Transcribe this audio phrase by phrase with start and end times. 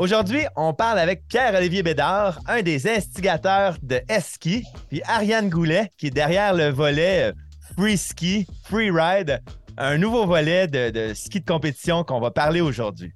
[0.00, 6.06] Aujourd'hui, on parle avec Pierre-Olivier Bédard, un des instigateurs de Eski, puis Ariane Goulet, qui
[6.06, 7.32] est derrière le volet euh,
[7.76, 9.42] Free Ski, Free Ride,
[9.76, 13.12] un nouveau volet de, ski de compétition qu'on va parler aujourd'hui.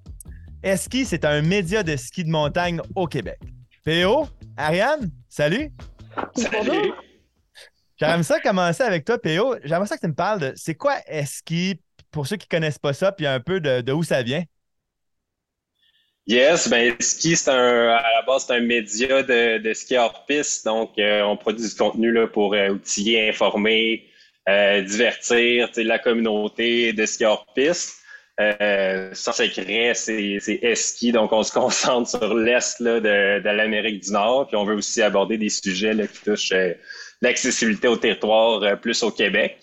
[0.62, 3.38] Eski, c'est un média de ski de montagne au Québec.
[3.86, 4.28] PO,
[4.58, 5.72] Ariane, salut!
[6.36, 6.92] Salut!
[7.96, 9.56] J'aimerais ça commencer avec toi, PO.
[9.64, 11.80] J'aimerais ça que tu me parles de c'est quoi Eski,
[12.10, 14.44] pour ceux qui ne connaissent pas ça, puis un peu de où ça vient.
[16.26, 20.24] Yes, ben ski, c'est un à la base, c'est un média de, de ski hors
[20.24, 20.64] piste.
[20.64, 24.06] Donc, euh, on produit du contenu là, pour euh, outiller, informer,
[24.48, 27.98] euh, divertir la communauté de ski hors piste.
[28.40, 34.02] Euh, sans secret, c'est, ski, donc on se concentre sur l'est là, de, de l'Amérique
[34.02, 34.46] du Nord.
[34.48, 36.54] Puis on veut aussi aborder des sujets là, qui touchent
[37.20, 39.58] l'accessibilité au territoire plus au Québec.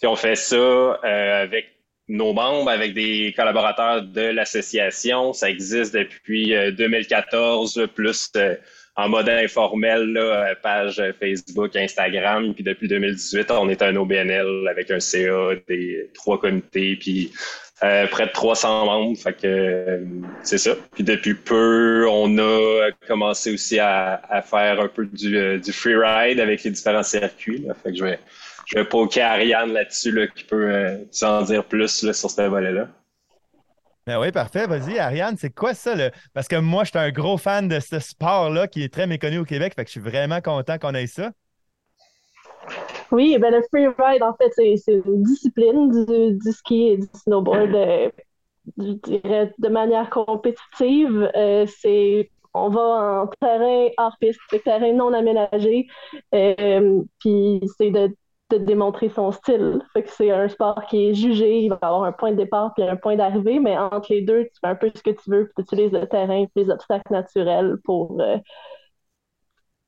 [0.00, 1.68] Puis on fait ça avec
[2.10, 5.32] nos membres, avec des collaborateurs de l'association.
[5.32, 8.56] Ça existe depuis 2014, euh, plus euh,
[8.96, 12.52] en mode informel, là, page Facebook, Instagram.
[12.52, 17.32] Puis depuis 2018, on est un OBNL avec un CA, des trois comités, puis
[17.84, 19.16] euh, près de 300 membres.
[19.16, 20.04] Fait que
[20.42, 20.74] c'est ça.
[20.92, 26.40] Puis depuis peu, on a commencé aussi à, faire un peu du, du free ride
[26.40, 27.64] avec les différents circuits.
[27.82, 28.18] Fait que je vais
[28.70, 32.42] je vais poker Ariane là-dessus, là, qui peut euh, en dire plus là, sur ce
[32.42, 32.88] volet-là.
[34.06, 34.66] Ben oui, parfait.
[34.66, 35.94] Vas-y, Ariane, c'est quoi ça?
[36.32, 39.38] Parce que moi, je suis un gros fan de ce sport-là qui est très méconnu
[39.38, 41.30] au Québec, fait que je suis vraiment content qu'on ait ça.
[43.10, 48.08] Oui, ben le freeride, en fait, c'est une discipline du, ski et du snowboard, euh,
[48.78, 51.28] je dirais, de manière compétitive.
[51.34, 55.86] Euh, c'est on va en terrain hors piste, terrain non aménagé.
[56.30, 58.14] puis c'est de
[58.50, 59.80] de démontrer son style.
[59.92, 62.72] Fait que c'est un sport qui est jugé, il va avoir un point de départ
[62.74, 65.30] puis un point d'arrivée, mais entre les deux, tu fais un peu ce que tu
[65.30, 68.38] veux, tu utilises le terrain et les obstacles naturels pour, euh,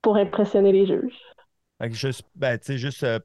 [0.01, 1.19] pour impressionner les juges.
[1.91, 3.19] juste, ben, juste euh,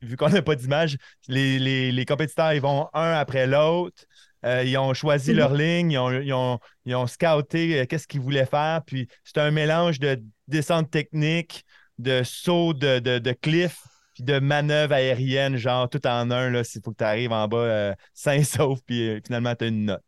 [0.00, 0.96] vu qu'on n'a pas d'image,
[1.28, 4.04] les, compétiteurs, ils vont un après l'autre.
[4.44, 5.36] Euh, ils ont choisi mhm.
[5.38, 5.98] leur ligne, ils
[6.34, 8.82] ont, ils scouté qu'est-ce qu'ils voulaient faire.
[8.86, 11.64] Puis c'est un mélange de descente technique,
[11.98, 13.80] de saut de, de, de cliff
[14.14, 17.48] puis de manœuvres aériennes, genre tout en un, là, s'il faut que tu arrives en
[17.48, 20.02] bas euh, sain sauf, puis euh, finalement, tu as une note.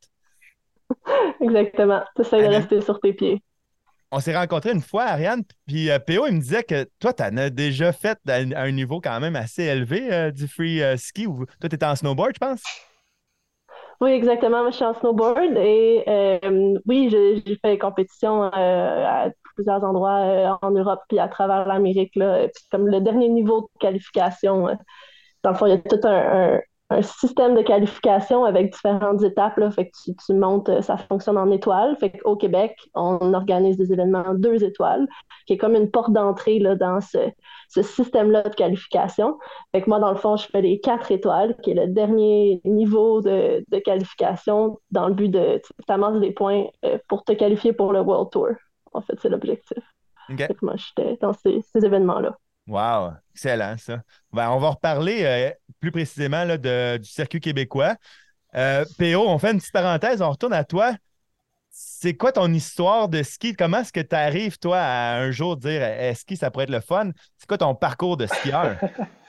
[1.41, 2.03] Exactement.
[2.15, 3.43] Tu essaies de rester sur tes pieds.
[4.12, 7.25] On s'est rencontrés une fois, Ariane, puis euh, PO, il me disait que toi, tu
[7.25, 11.27] en as déjà fait à, un niveau quand même assez élevé du free ski.
[11.27, 12.62] Ou, toi, tu étais en snowboard, je pense?
[14.00, 14.61] Oui, exactement.
[14.61, 16.05] Moi, je suis en snowboard et
[16.87, 22.12] oui, j'ai fait compétition à plusieurs endroits euh, en Europe puis à travers l'Amérique.
[22.71, 24.75] comme le dernier niveau de qualification, euh,
[25.43, 26.61] dans le fond, il y a tout un,
[27.03, 29.56] système de qualification avec différentes étapes.
[29.56, 31.97] Là, fait que tu, montes, euh, ça fonctionne en étoiles.
[31.99, 35.09] Fait qu'au Québec, on organise des événements en deux étoiles,
[35.47, 37.19] qui est comme une porte d'entrée dans ce,
[37.83, 39.37] système-là de qualification.
[39.73, 42.61] Fait que moi, dans le fond, je fais les quatre étoiles, qui est le dernier
[42.65, 46.67] niveau de, qualification dans le but de tu des points
[47.09, 48.50] pour te qualifier pour le World Tour.
[48.96, 49.78] En fait, c'est l'objectif.
[50.62, 52.36] Moi, j'étais dans ces, événements-là.
[52.66, 54.02] Wow, excellent ça.
[54.32, 57.94] Ben, on va reparler euh, plus précisément là, de, du circuit québécois.
[58.56, 60.94] Euh, PO, on fait une petite parenthèse, on retourne à toi.
[61.70, 63.54] C'est quoi ton histoire de ski?
[63.54, 66.70] Comment est-ce que tu arrives, toi, à un jour dire est-ce ski, ça pourrait être
[66.70, 67.10] le fun?
[67.36, 68.78] C'est quoi ton parcours de skieur?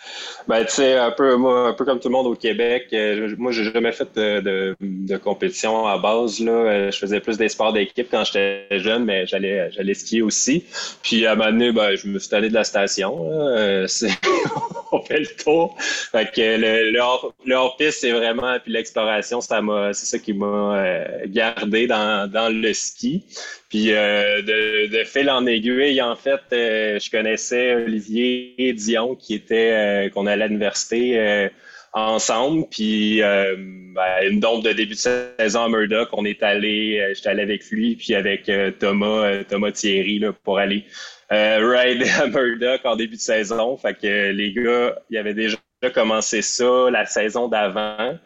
[0.47, 3.51] ben, tu sais, un peu, un peu comme tout le monde au Québec, euh, moi,
[3.51, 6.39] j'ai jamais fait de, compétition à base.
[6.39, 6.51] Là.
[6.51, 10.63] Euh, je faisais plus des sports d'équipe quand j'étais jeune, mais j'allais j'allais skier aussi.
[11.03, 13.29] Puis à un moment donné, ben, je me suis allé de la station.
[13.31, 13.87] Euh,
[14.91, 15.75] on fait le tour.
[15.79, 20.81] Fait le, le hors-piste, c'est vraiment, puis l'exploration, ça c'est ça qui m'a
[21.27, 23.25] gardé dans, dans le ski.
[23.69, 29.33] Puis euh, de, de, fil en aiguille, en fait, euh, je connaissais Olivier Dion qui
[29.33, 31.49] était euh, qu'on allait à l'université
[31.93, 32.65] ensemble.
[32.69, 34.99] Puis ben, une dompe de début de
[35.37, 38.49] saison à Murdoch, on est allé, j'étais allé avec lui, puis avec
[38.79, 40.85] Thomas, Thomas Thierry là, pour aller
[41.29, 43.75] ride à Murdoch en début de saison.
[43.77, 45.57] Fait que les gars, ils avaient déjà
[45.93, 48.17] commencé ça la saison d'avant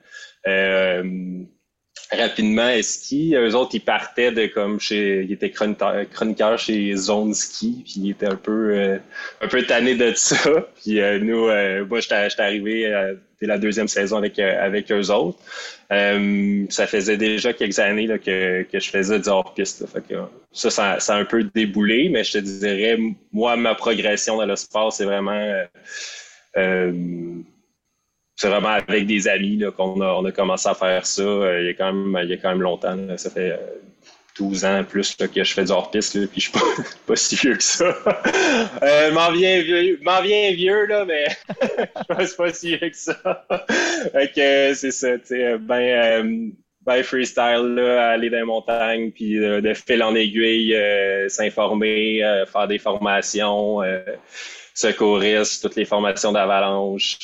[2.11, 3.35] rapidement ski.
[3.35, 5.23] Eux autres, ils partaient de comme chez.
[5.23, 8.97] Ils étaient chroniqueurs chez Zone Ski, puis ils étaient un peu euh,
[9.41, 10.37] un peu tannés de ça.
[10.81, 15.39] Puis euh, nous, euh, moi, j'étais arrivé dès la deuxième saison avec, avec eux autres.
[15.89, 19.85] ça faisait déjà quelques années là, que, que je faisais du hors-piste.
[20.51, 22.97] Ça, ça, ça, a un peu déboulé, mais je te dirais,
[23.31, 25.65] moi, ma progression dans le sport, c'est vraiment
[28.41, 31.21] c'est vraiment avec des amis qu'on a, commencé à faire ça.
[31.21, 32.97] Euh, il, y a quand même, il y a quand même longtemps.
[33.17, 33.57] Ça fait
[34.37, 36.59] 12 ans plus que je fais du hors-piste, puis je suis
[37.07, 37.95] pas, si vieux que ça.
[38.83, 41.25] euh, m'en viens vieux, m'en viens vieux, là, mais
[42.19, 43.45] je suis pas si vieux que ça.
[44.11, 46.49] fait c'est ça, tu sais, ben, euh,
[46.83, 52.45] ben freestyle, là, aller dans les montagnes, puis de fil en aiguille, euh, s'informer, euh,
[52.47, 53.81] faire des formations,
[54.73, 57.19] secouristes, toutes les formations d'avalanche,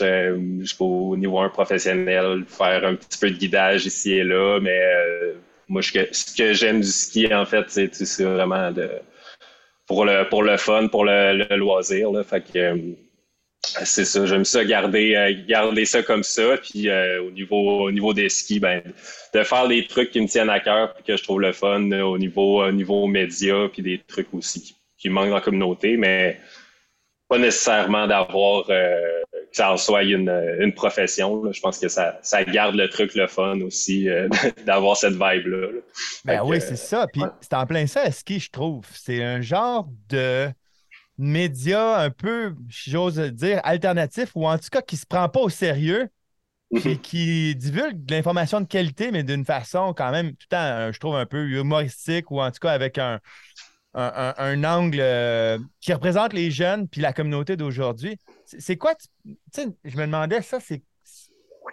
[0.59, 4.79] jusqu'au niveau 1 professionnel, faire un petit peu de guidage ici et là, mais
[5.69, 8.89] moi, ce que j'aime du ski, en fait, c'est vraiment de,
[9.85, 12.11] pour, le, pour le fun, pour le, loisir.
[12.11, 12.23] Là.
[12.23, 12.77] Fait que euh,
[13.61, 16.57] c'est ça, j'aime ça garder, euh, ça comme ça.
[16.57, 18.81] Puis euh, au, niveau, au niveau des skis, ben,
[19.33, 21.91] de faire des trucs qui me tiennent à cœur puis que je trouve le fun
[21.91, 25.97] au niveau, au niveau média, puis des trucs aussi qui, qui manquent dans la communauté,
[25.97, 26.39] mais
[27.27, 30.29] pas nécessairement d'avoir que ça en soit une,
[30.59, 31.51] une profession.
[31.51, 34.29] Je pense que ça, ça garde le truc le fun aussi, euh,
[34.65, 35.68] d'avoir cette vibe-là.
[36.25, 37.07] Ben oui, c'est ça.
[37.12, 38.85] Puis c'est en plein ça, ski, je trouve.
[38.94, 40.50] C'est un genre de
[41.18, 45.50] média un peu, j'ose dire, alternatif, ou en tout cas qui se prend pas au
[45.50, 46.09] sérieux,
[46.69, 47.01] et mm-hmm.
[47.01, 51.00] qui divulgue de l'information de qualité, mais d'une façon quand même tout le temps, je
[51.00, 53.19] trouve, un peu humoristique, ou en tout cas avec un,
[53.97, 58.17] un, angle euh, qui représente les jeunes puis la communauté d'aujourd'hui.
[58.45, 60.83] C'est quoi, tu sais, je me demandais ça, c'est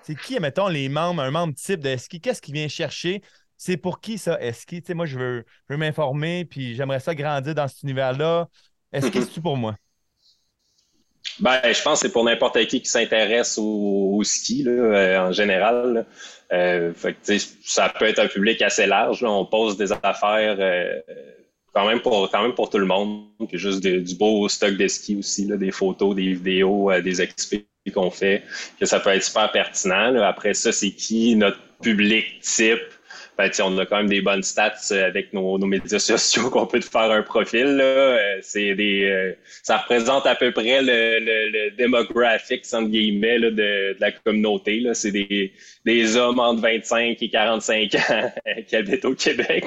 [0.02, 2.20] c'est qui, mettons, les membres, un membre type de Ski?
[2.20, 3.22] Qu'est-ce qu'il vient chercher?
[3.56, 4.82] C'est pour qui ça, Eski?
[4.82, 8.48] Tu sais, moi, je veux, veux m'informer, puis j'aimerais ça grandir dans cet univers-là.
[8.92, 9.76] Eski, c'est-tu pour moi?
[11.40, 15.32] Ben, je pense que c'est pour n'importe qui qui s'intéresse au, ski, là, euh, en
[15.32, 16.06] général.
[16.52, 16.92] Euh,
[17.64, 19.24] ça peut être un public assez large.
[19.24, 20.56] On pose des affaires
[21.74, 23.24] quand même pour quand même pour tout le monde.
[23.48, 27.20] Puis juste du beau stock de ski aussi, là, des photos, des vidéos, euh, des
[27.20, 28.44] expériences qu'on fait,
[28.80, 30.14] que ça peut être super pertinent.
[30.22, 32.80] Après ça, c'est qui notre public type?
[33.36, 36.66] Ben, on a quand même des bonnes stats euh, avec nos, nos médias sociaux qu'on
[36.66, 37.76] peut te faire un profil.
[37.76, 37.84] Là.
[37.84, 43.50] Euh, c'est des, ça représente à peu près le, le, le demographic, entre guillemets, là,
[43.50, 44.80] de, de, la communauté.
[44.80, 44.94] Là.
[44.94, 45.52] C'est des,
[45.84, 48.32] des hommes entre 25 et 45 ans
[48.66, 49.64] qui habitent au Québec,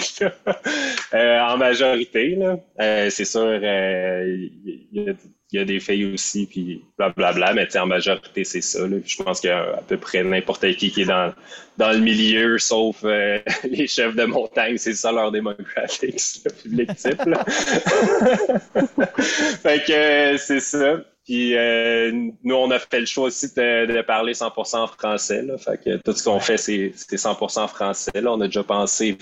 [1.14, 2.36] euh, en majorité.
[2.36, 2.60] Là.
[2.80, 4.50] Euh, c'est sûr, il
[4.96, 5.14] euh,
[5.52, 8.80] y, y, a des filles aussi, puis blablabla, mais en majorité, c'est ça.
[9.06, 11.34] Je pense qu'il y a à peu près n'importe qui qui est dans,
[11.78, 16.96] dans le milieu, sauf euh, les chefs de montagne, c'est ça leur démographique, le public
[16.96, 17.22] type.
[19.64, 21.02] Fait que c'est ça.
[21.28, 22.10] Puis euh,
[22.42, 25.46] nous, on a fait le choix aussi de, parler 100% en français.
[25.58, 28.12] Fait que tout ce qu'on fait, c'est 100% français.
[28.16, 28.32] Là.
[28.32, 29.18] On a déjà pensé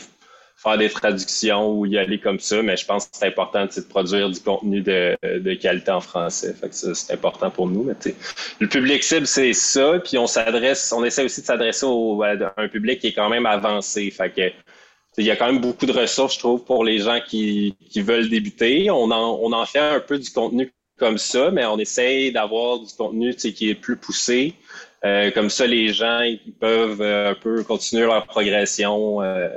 [0.56, 3.82] faire des traductions ou y aller comme ça, mais je pense que c'est important de
[3.82, 6.54] produire du contenu de, de, qualité en français.
[6.54, 7.84] Fait que c'est important pour nous.
[7.84, 7.94] Mais
[8.60, 10.00] le public cible, c'est ça.
[10.00, 13.46] Puis on s'adresse, on essaie aussi de s'adresser à un public qui est quand même
[13.46, 14.10] avancé.
[14.12, 14.52] Fait que
[15.18, 18.02] il y a quand même beaucoup de ressources, je trouve, pour les gens qui, qui
[18.02, 18.90] veulent débuter.
[18.92, 22.80] On en, on en fait un peu du contenu comme ça, mais on essaye d'avoir
[22.80, 24.56] du contenu qui est plus poussé.
[25.04, 29.50] Euh, comme ça, les gens ils peuvent euh, un peu continuer leur progression euh,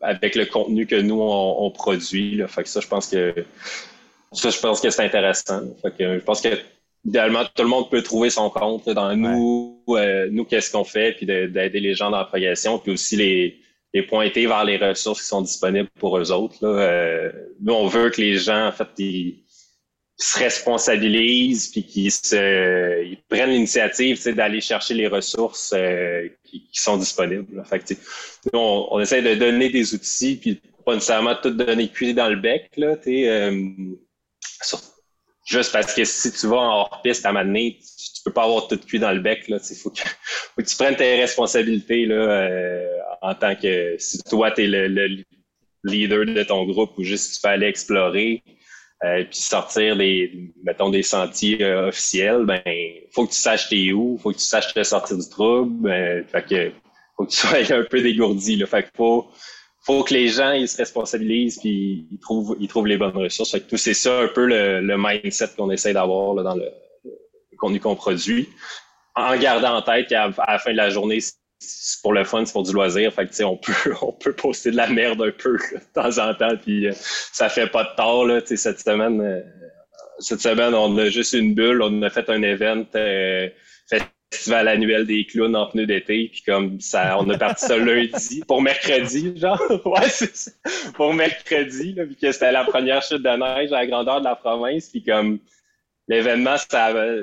[0.00, 2.36] avec le contenu que nous on, produit.
[2.36, 2.48] Là.
[2.48, 3.34] Fait que ça, je pense que
[4.32, 5.62] ça, je pense que c'est intéressant.
[5.82, 6.50] Fait que je pense que
[7.04, 9.82] idéalement, tout le monde peut trouver son compte dans nous,
[10.30, 13.60] nous, qu'est-ce qu'on fait, puis d'aider les gens dans la progression, puis aussi les,
[13.94, 16.56] les pointer vers les ressources qui sont disponibles pour eux autres.
[16.60, 17.30] Là.
[17.60, 19.42] nous, on veut que les gens, en fait, ils
[20.18, 26.96] se responsabilisent puis qui se ils prennent l'initiative d'aller chercher les ressources euh, qui, sont
[26.96, 27.62] disponibles.
[27.64, 27.96] Fait
[28.52, 32.36] on, on, essaie de donner des outils puis pas nécessairement tout donner cuit dans le
[32.36, 33.70] bec là, euh,
[35.46, 38.44] juste parce que si tu vas en hors piste à m'amener, tu, tu, peux pas
[38.44, 42.06] avoir tout cuit dans le bec là, faut que, faut que tu prennes tes responsabilités
[42.06, 45.22] là euh, en tant que si toi tu es le, le
[45.84, 48.42] leader de ton groupe ou juste tu fais aller explorer
[49.04, 52.62] euh, puis sortir des, mettons, des sentiers euh, officiels, ben,
[53.12, 56.24] faut que tu saches t'es où, faut que tu saches te sortir du trouble, ben,
[56.24, 56.72] fait que,
[57.16, 58.66] faut que tu sois un peu dégourdi, là.
[58.66, 59.28] Fait que faut,
[59.82, 63.52] faut que les gens, ils se responsabilisent puis ils trouvent, ils trouvent les bonnes ressources.
[63.52, 66.56] Fait que tout, c'est ça un peu le, le mindset qu'on essaie d'avoir, là, dans
[66.56, 66.68] le,
[67.04, 68.48] le contenu qu'on produit.
[69.14, 71.20] En gardant en tête qu'à la fin de la journée,
[71.58, 73.12] c'est pour le fun, c'est pour du loisir.
[73.12, 73.72] Fait que, on peut,
[74.02, 77.48] on peut poster de la merde un peu de temps en temps, puis euh, ça
[77.48, 78.26] fait pas de tort.
[78.26, 79.40] Là, cette semaine, euh,
[80.18, 81.82] cette semaine, on a juste une bulle.
[81.82, 83.48] On a fait un event euh,
[84.30, 88.42] festival annuel des clowns en pneus d'été, puis comme ça, on a parti ça lundi
[88.46, 89.60] pour mercredi, genre.
[89.86, 90.50] ouais, c'est ça.
[90.94, 94.24] Pour mercredi, là, puis que c'était la première chute de neige à la grandeur de
[94.24, 95.38] la province, puis comme
[96.08, 96.56] l'événement,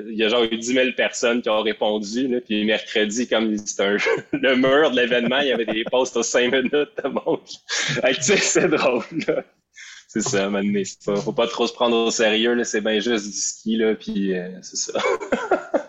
[0.08, 2.28] il y a genre eu 10 000 personnes qui ont répondu.
[2.28, 3.96] Là, puis mercredi, comme c'était
[4.32, 7.40] le mur de l'événement, il y avait des posts aux 5 minutes de monde.
[8.20, 9.04] c'est drôle.
[9.26, 9.44] Là.
[10.08, 10.80] C'est ça, maintenant.
[11.04, 12.62] Pas, faut pas trop se prendre au sérieux.
[12.64, 14.98] C'est bien juste du ski, là, puis euh, c'est ça.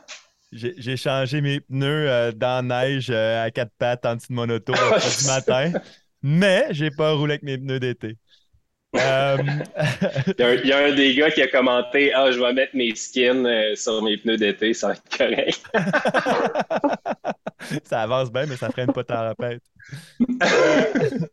[0.51, 4.34] J'ai changé mes pneus euh, dans la neige euh, à quatre pattes en dessous de
[4.34, 5.74] mon auto du matin,
[6.24, 8.18] mais j'ai pas roulé avec mes pneus d'été.
[8.96, 9.38] Euh,
[10.39, 13.75] il, y a un, des gars qui a commenté Ah, je vais mettre mes skins
[13.75, 15.62] sur mes pneus d'été, ça va être correct.
[17.84, 19.62] ça avance bien, mais ça freine pas ta répète.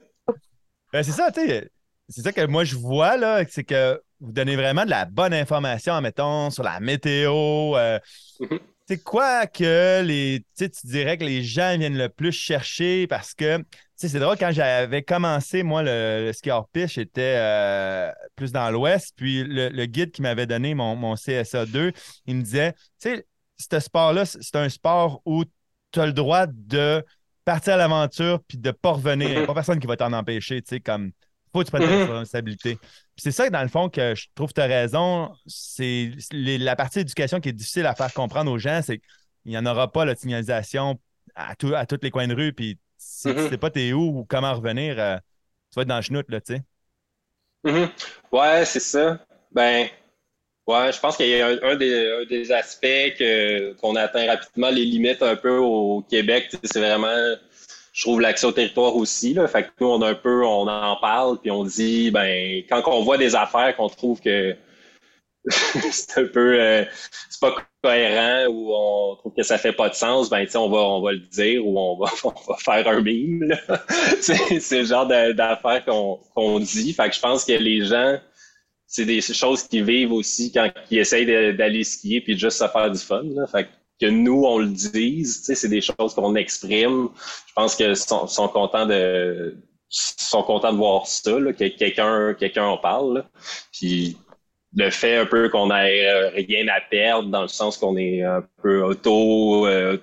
[0.93, 1.69] Ben, c'est ça, tu sais.
[2.09, 5.35] C'est ça que moi je vois, là, c'est que vous donnez vraiment de la bonne
[5.35, 7.33] information, mettons, sur la météo.
[7.33, 13.35] Mm-hmm c'est quoi que les, tu dirais que les gens viennent le plus chercher parce
[13.35, 13.65] que
[13.97, 19.13] c'est drôle, quand j'avais commencé, moi, le, ski hors piste, j'étais euh, plus dans l'ouest.
[19.17, 21.93] Puis le, guide qui m'avait donné mon, mon, CSA 2,
[22.27, 25.45] il me disait, tu sais, ce sport-là, c'est un sport où
[25.93, 27.05] tu as le droit de
[27.45, 29.29] partir à l'aventure puis de ne pas revenir.
[29.29, 31.13] Il n'y a pas personne qui va t'en empêcher, tu sais, comme
[31.53, 32.09] faut que tu prennes ta mm-hmm.
[32.09, 32.79] responsabilité.
[33.17, 35.31] C'est ça, dans le fond, que je trouve que tu as raison.
[35.47, 39.59] C'est la partie éducation qui est difficile à faire comprendre aux gens, c'est qu'il n'y
[39.59, 40.99] en aura pas la signalisation
[41.37, 42.53] à, tout, à tous les coins de rue.
[42.53, 45.17] Puis si tu sais pas t'es où ou comment revenir, euh,
[45.71, 46.63] tu vas être dans le chenoute, là, tu sais.
[47.65, 47.91] Mm-hmm.
[48.33, 49.19] Ouais, c'est ça.
[49.53, 49.89] Ben,
[50.67, 52.87] ouais, je pense qu'il y a un, des, aspects
[53.81, 56.55] qu'on atteint rapidement les limites un peu au Québec.
[56.65, 57.37] C'est vraiment
[57.95, 59.35] je trouve l'accès au territoire aussi.
[59.35, 59.47] Là.
[59.47, 62.83] Fait que nous, on a un peu, on en parle, puis on dit, ben, quand
[62.89, 64.57] on voit des affaires qu'on trouve que
[65.47, 66.85] c'est un peu euh,
[67.31, 67.55] c'est pas
[67.85, 71.13] cohérent ou on trouve que ça fait pas de sens, ben on va on va
[71.13, 73.55] le dire ou on va, on va faire un meme.
[74.21, 76.93] c'est le genre d'affaires qu'on dit.
[76.95, 78.19] Fait que je pense que les gens,
[78.87, 82.91] c'est des choses qu'ils vivent aussi quand ils essayent d'aller skier puis juste se faire
[82.91, 83.23] du fun.
[83.35, 83.47] Là.
[83.47, 85.43] Fait que que nous, on le dise.
[85.45, 87.09] C'est des choses qu'on exprime.
[87.47, 89.57] Je pense qu'ils sont, contents de
[89.89, 93.25] sont contents de voir ça, que quelqu'un quelqu'un en parle.
[93.73, 94.17] Puis
[94.77, 98.45] le fait un peu qu'on n'ait rien à perdre dans le sens qu'on est un
[98.63, 99.99] peu auto euh,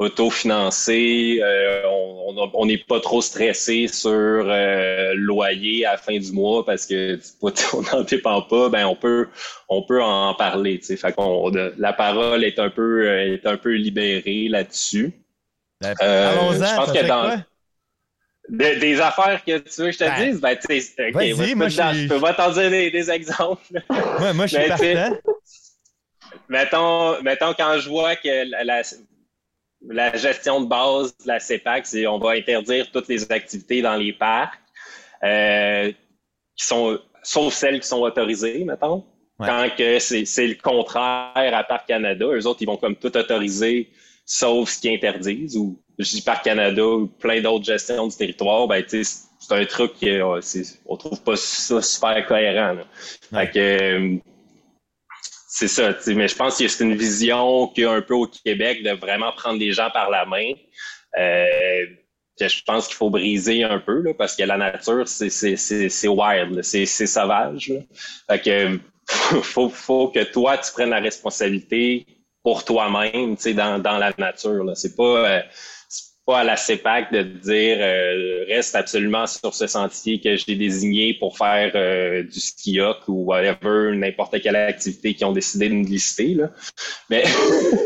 [0.00, 6.32] autofinancé, euh, on n'est pas trop stressé sur euh, le loyer à la fin du
[6.32, 9.28] mois parce que on n'en dépend pas, ben on peut
[9.68, 10.80] on peut en parler.
[10.80, 15.12] Fait qu'on, la parole est un peu est un peu libérée là-dessus.
[15.82, 17.42] Ben, euh, je pense que dans
[18.50, 22.08] des affaires que tu veux que je te ben, dise, ben tu sais, moi, je,
[22.08, 23.62] peux t'en dire des, exemples.
[24.20, 25.16] Ouais, moi je suis partant.
[26.48, 28.82] Mettons, mettons quand je vois que la
[29.88, 33.96] la gestion de base de la CEPAC, c'est on va interdire toutes les activités dans
[33.96, 34.58] les parcs,
[35.22, 35.90] euh,
[36.56, 39.04] qui sont, sauf celles qui sont autorisées, mettons.
[39.38, 43.88] Quand que c'est le contraire à Parc Canada, eux autres, ils vont comme tout autoriser,
[44.26, 48.66] sauf ce qu'ils interdisent, ou je dis Parc Canada ou plein d'autres gestions du territoire,
[48.66, 49.04] ben, c'est
[49.50, 50.40] un truc qu'on
[50.86, 52.76] on trouve pas ça super cohérent.
[53.32, 54.16] Fait que, euh,
[55.48, 58.26] c'est ça, mais je pense que c'est une vision qu'il y a un peu au
[58.26, 60.52] Québec de vraiment prendre les gens par la main.
[61.18, 61.86] Euh,
[62.38, 66.62] que je pense qu'il faut briser un peu là, parce que la nature, c'est wild,
[66.62, 67.72] c'est sauvage.
[68.30, 68.78] Fait que
[69.42, 72.06] faut, faut que toi, tu prennes la responsabilité
[72.42, 74.64] pour toi-même dans, dans la nature.
[74.74, 75.28] C'est pas.
[75.28, 75.42] Euh,
[76.38, 81.36] à la CEPAC de dire euh, reste absolument sur ce sentier que j'ai désigné pour
[81.36, 86.34] faire euh, du ski ou whatever, n'importe quelle activité qu'ils ont décidé de me lister.
[86.34, 86.50] Là.
[87.08, 87.24] Mais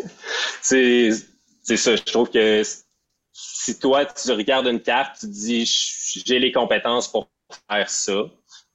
[0.63, 1.11] c'est
[1.63, 2.63] ça, je trouve que
[3.33, 5.65] si toi, tu regardes une carte, tu te dis
[6.27, 7.29] j'ai les compétences pour
[7.71, 8.25] faire ça.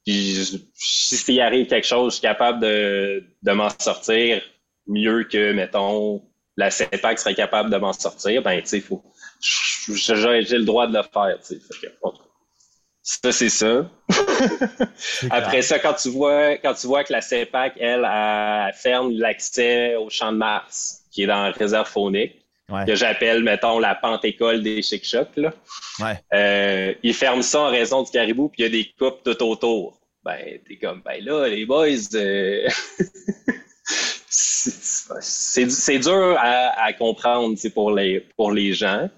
[0.06, 4.42] Puis si s'il arrive quelque chose, je suis capable de, de m'en sortir
[4.88, 6.22] mieux que, mettons,
[6.58, 9.04] la CEPAC serait capable de m'en sortir, ben, tu sais, il faut,
[9.40, 11.38] j'ai le droit de le faire.
[13.02, 13.90] Ça, c'est ça.
[15.32, 19.96] Après ça, quand tu vois, quand tu vois que la CEPAC, elle, elle ferme l'accès
[19.96, 22.46] au champ de Mars, qui est dans la réserve faunique,
[22.86, 25.30] que j'appelle, mettons, la pente-école des chic-chocs.
[26.00, 26.20] Ouais.
[26.34, 29.44] Euh, ils ferment ça en raison du caribou, puis il y a des coupes tout
[29.44, 30.00] autour.
[30.24, 32.68] Ben, t'es comme, ben là, les boys, euh...
[34.30, 39.10] c'est dur à, à comprendre pour les, pour les gens.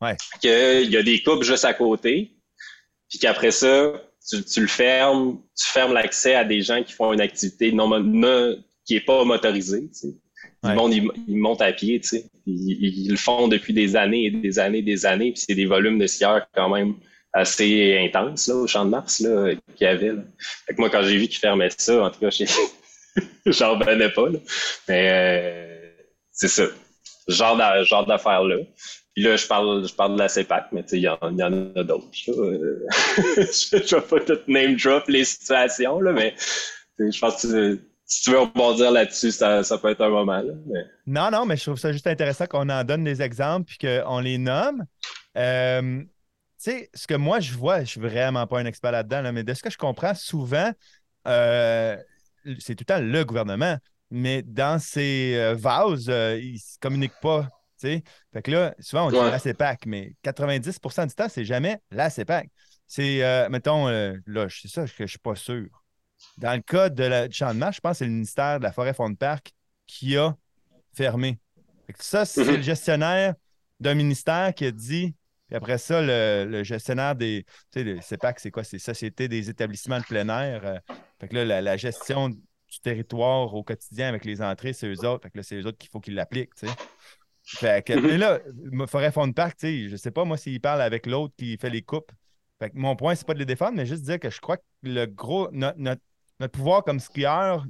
[0.00, 0.16] Ouais.
[0.40, 2.32] Qu'il y a des coupes juste à côté,
[3.08, 3.92] puis qu'après ça,
[4.28, 7.90] tu, le fermes, tu fermes l'accès à des gens qui font une activité non,
[8.84, 9.88] qui est pas motorisée.
[9.88, 10.08] Tu sais.
[10.62, 10.74] Ouais.
[11.26, 12.24] ils, montent à pied, tu sais.
[12.46, 15.66] Ils, le font depuis des années et des années et des années, puis c'est des
[15.66, 16.94] volumes de skieurs quand même
[17.32, 20.12] assez intenses là, au Champ de Mars là, qu'il y avait.
[20.12, 20.22] Là.
[20.66, 22.28] Fait que moi, quand j'ai vu qu'ils fermaient ça, en tout cas,
[23.46, 24.28] j'en revenais pas.
[24.88, 25.90] Mais euh,
[26.32, 26.64] c'est ça.
[27.28, 27.56] Genre
[28.06, 28.56] d'affaires-là.
[28.56, 32.08] Puis là, je parle, je parle de la CEPAC, mais il y, en a d'autres.
[32.28, 32.86] Euh,
[33.36, 36.34] je ne vais pas tout name drop les situations, là, mais
[36.98, 40.42] je pense que si tu veux rebondir là-dessus, ça, peut être un moment.
[41.06, 44.20] Non, non, mais je trouve ça juste intéressant qu'on en donne des exemples puis qu'on
[44.20, 44.84] les nomme.
[45.36, 46.00] Euh,
[46.62, 49.44] tu sais, ce que moi je vois, je suis vraiment pas un expert là-dedans, mais
[49.44, 50.72] de ce que je comprends, souvent,
[51.26, 51.96] euh,
[52.58, 53.78] c'est tout le temps le gouvernement,
[54.10, 57.48] mais dans ces vases, ils ne communiquent pas
[57.80, 62.10] fait que là, souvent, on dit la CEPAC, mais 90% du temps, c'est jamais la
[62.10, 62.48] CEPAC.
[62.86, 65.68] C'est, euh, mettons, euh, là, c'est ça que je ne suis pas sûr.
[66.38, 68.58] Dans le cas de la, du champ de marche, je pense que c'est le ministère
[68.58, 69.52] de la Forêt-Fond de Parc
[69.86, 70.36] qui a
[70.92, 71.38] fermé.
[71.98, 73.34] ça, c'est le gestionnaire
[73.78, 75.14] d'un ministère qui a dit,
[75.46, 77.44] puis après ça, le, gestionnaire des.
[77.72, 78.64] Tu sais, le CEPAC, c'est quoi?
[78.64, 80.64] C'est Société des établissements de plein air.
[80.64, 80.78] Euh,
[81.20, 85.04] fait que là, la, la, gestion du territoire au quotidien avec les entrées, c'est eux
[85.06, 85.24] autres.
[85.24, 86.72] Fait que là, c'est eux autres qu'il faut qu'ils l'appliquent, tu sais.
[87.56, 88.38] Fait que, mais là,
[88.86, 91.56] Forêt Fond de Parc, tu sais, je sais pas moi s'il parle avec l'autre qui
[91.56, 92.12] fait les coupes.
[92.58, 94.56] Fait que mon point, c'est pas de les défendre, mais juste dire que je crois
[94.58, 96.00] que le gros, notre,
[96.52, 97.64] pouvoir comme skieur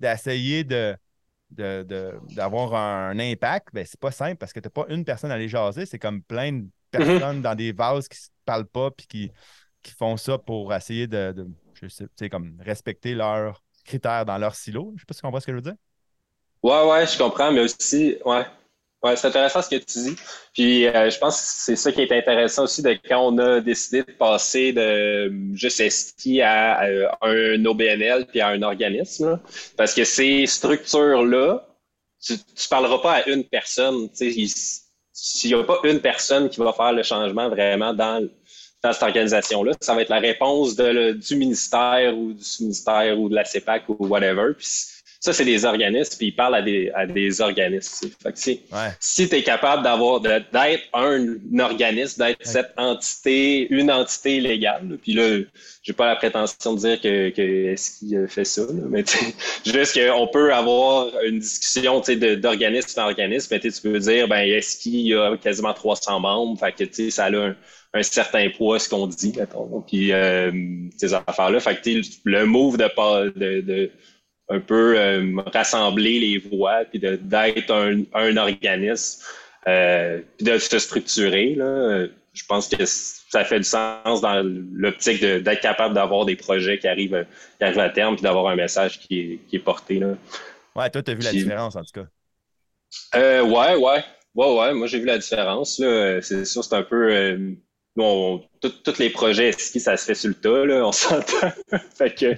[0.00, 0.96] d'essayer de,
[1.50, 5.38] d'avoir un impact, ben, c'est pas simple parce que tu n'as pas une personne à
[5.38, 9.06] les jaser, c'est comme plein de personnes dans des vases qui ne parlent pas puis
[9.06, 9.30] qui,
[9.82, 14.92] qui font ça pour essayer de, je sais, comme respecter leurs critères dans leur silo.
[14.96, 15.76] Je sais pas si tu comprends ce que je veux dire.
[16.62, 18.46] Ouais, ouais, je comprends, mais aussi, ouais,
[19.04, 20.16] Ouais, c'est intéressant ce que tu dis.
[20.54, 23.60] Puis euh, je pense que c'est ça qui est intéressant aussi de quand on a
[23.60, 26.80] décidé de passer de juste STI à,
[27.20, 29.38] un OBNL puis à un organisme.
[29.76, 31.68] Parce que ces structures-là,
[32.24, 34.08] tu ne parleras pas à une personne.
[34.14, 38.26] S'il n'y a pas une personne qui va faire le changement vraiment dans,
[38.82, 43.28] dans cette organisation-là, ça va être la réponse de, du ministère ou du sous-ministère ou
[43.28, 44.54] de la CEPAC ou whatever.
[44.56, 44.93] Puis
[45.24, 48.10] ça, c'est des organismes, puis ils parlent à des, à des organismes.
[48.22, 48.60] Fait
[49.00, 50.48] Si tu es capable d'avoir d'être
[50.92, 55.38] un, organisme, d'être cette entité, une entité légale, puis là,
[55.82, 59.02] j'ai pas la prétention de dire que, que est-ce qu'il fait ça, là, mais
[59.64, 62.02] juste qu'on peut avoir une discussion
[62.36, 66.60] d'organisme en organisme, mais tu peux dire, ben, est-ce qu'il y a quasiment 300 membres,
[66.60, 67.56] fait que ça a un,
[67.94, 70.52] un certain poids, ce qu'on dit, mettons, puis euh,
[70.98, 71.60] ces affaires-là.
[71.60, 73.90] Fait que le move de, de, de
[74.48, 79.22] un peu euh, rassembler les voix, puis d'être un, un, organisme,
[79.66, 81.54] euh, puis de se structurer.
[81.54, 82.06] Là.
[82.32, 86.88] Je pense que ça fait du sens dans l'optique d'être capable d'avoir des projets qui
[86.88, 87.24] arrivent,
[87.58, 89.98] qui arrivent à terme, puis d'avoir un message qui est, qui est porté.
[89.98, 90.14] Là.
[90.74, 92.06] Ouais, toi, tu as vu la différence en tout cas.
[93.16, 94.04] Euh, ouais, ouais.
[94.34, 95.76] Ouais, ouais, moi j'ai vu la différence.
[95.76, 97.56] C'est sûr, c'est un peu.
[97.96, 101.52] Euh, Bon, tous les projets ski, ça se fait sur le tas, là, on s'entend.
[101.96, 102.34] fait que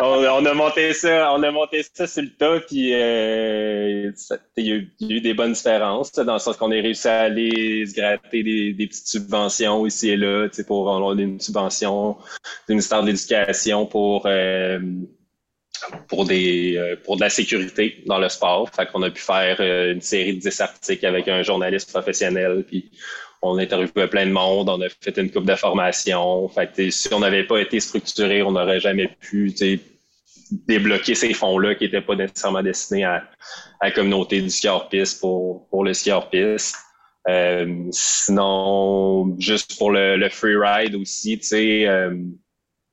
[0.00, 4.10] on, a monté ça, on a monté ça sur le tas, puis euh,
[4.56, 4.76] il, y a
[5.08, 8.86] eu, des bonnes différences, dans le sens qu'on a réussi à aller se gratter des,
[8.86, 12.16] petites subventions ici et là, pour avoir une subvention
[12.68, 14.80] du ministère de l'Éducation pour euh,
[16.08, 18.70] pour des euh, pour de la sécurité dans le sport.
[18.74, 22.90] Fait qu'on a pu faire une série de 10 articles avec un journaliste professionnel, puis
[23.42, 26.48] on a interviewé plein de monde, on a fait une coupe de formation.
[26.48, 29.54] Fait si on n'avait pas été structuré, on n'aurait jamais pu
[30.50, 33.24] débloquer ces fonds-là qui n'étaient pas nécessairement destinés à,
[33.82, 36.76] la communauté du ski piste pour, pour le ski piste.
[37.28, 42.14] Euh, sinon, juste pour le, le free ride aussi, tu sais, euh,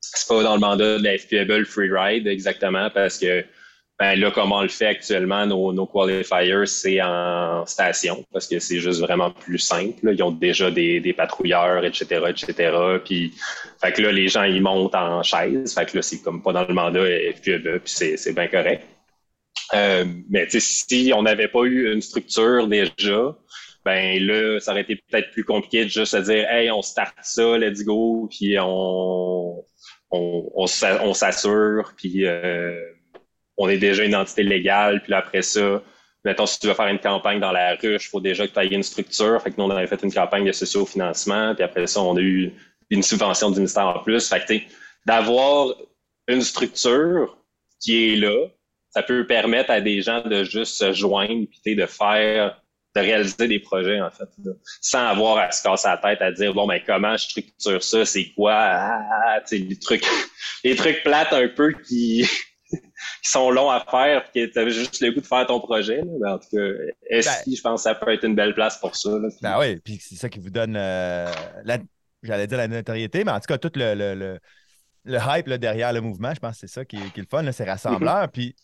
[0.02, 3.46] c'est pas dans le mandat de la FPL free ride exactement parce que
[4.04, 8.80] ben là, comme on le fait actuellement, nos, qualifiers, c'est en station, parce que c'est
[8.80, 10.12] juste vraiment plus simple.
[10.12, 13.00] Ils ont déjà des, patrouilleurs, etc., etc.
[13.06, 13.34] Puis,
[13.82, 15.74] fait que là, les gens, ils montent en chaise.
[15.74, 17.06] Fait que là, c'est comme pas dans le mandat
[17.38, 18.84] FQE, puis c'est bien correct.
[19.74, 23.38] Euh, mais si on n'avait pas eu une structure déjà,
[23.86, 27.58] ben là, ça aurait été peut-être plus compliqué de juste dire Hey, on start ça,
[27.58, 29.64] let's go, puis on,
[30.68, 32.93] s'assure, puis euh,
[33.58, 35.82] on est déjà une entité légale, puis après ça,
[36.26, 38.60] mettons, si tu veux faire une campagne dans la ruche, il faut déjà que tu
[38.60, 39.42] aies une structure.
[39.42, 42.22] Fait que nous, on avait fait une campagne de socio-financement, puis après ça, on a
[42.22, 42.52] eu
[42.90, 44.28] une subvention du ministère en plus.
[44.28, 44.54] Fait que,
[45.06, 45.76] d'avoir
[46.28, 47.38] une structure
[47.82, 48.48] qui est là,
[48.90, 52.62] ça peut permettre à des gens de juste se joindre, puis de faire,
[52.96, 54.30] de réaliser des projets, en fait,
[54.82, 58.06] sans avoir à se casser la tête à dire, bon, ben, comment je structure ça,
[58.06, 60.06] c'est quoi, ah, ah, ah les trucs,
[60.64, 62.26] les trucs plates un peu qui,
[63.24, 65.60] qui sont longs à faire et que tu avais juste le goût de faire ton
[65.60, 66.02] projet.
[66.04, 66.64] Mais en tout cas,
[67.10, 69.12] est ben je pense que ça peut être une belle place pour ça.
[69.12, 71.32] Là, Ben oui, puis c'est ça qui vous donne, euh,
[71.64, 71.78] la,
[72.22, 74.40] j'allais dire la notoriété, mais en tout cas, tout le, le,
[75.06, 77.24] le, hype là, derrière le mouvement, je pense que c'est ça qui est, qui est
[77.24, 78.26] le fun, c'est rassembleur.
[78.26, 78.32] Mm-hmm.
[78.32, 78.56] Puis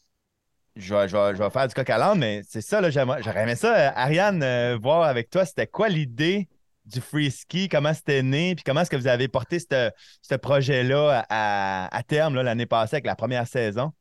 [0.75, 3.91] je vais, je, vais, faire du coq à l'âne, mais c'est ça, j'aurais aimé ça.
[3.95, 6.47] Ariane, voir avec toi, c'était quoi l'idée
[6.89, 11.25] du free ski, comment c'était né, puis comment est-ce que vous avez porté ce projet-là
[11.29, 13.91] à, terme l'année passée avec la première saison?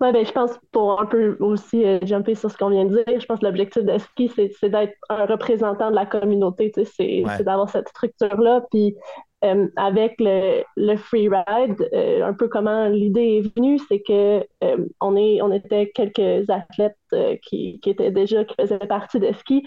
[0.00, 3.02] Ouais, ben, je pense pour un peu aussi euh, jumper sur ce qu'on vient de
[3.02, 7.22] dire, je pense que l'objectif de ski, c'est d'être un représentant de la communauté, c'est
[7.40, 8.62] d'avoir cette structure-là.
[8.70, 8.94] Puis
[9.44, 14.46] euh, avec le, le free ride, euh, un peu comment l'idée est venue, c'est que
[15.00, 19.66] on, est, on était quelques athlètes qui, qui étaient déjà, qui faisaient partie de ski,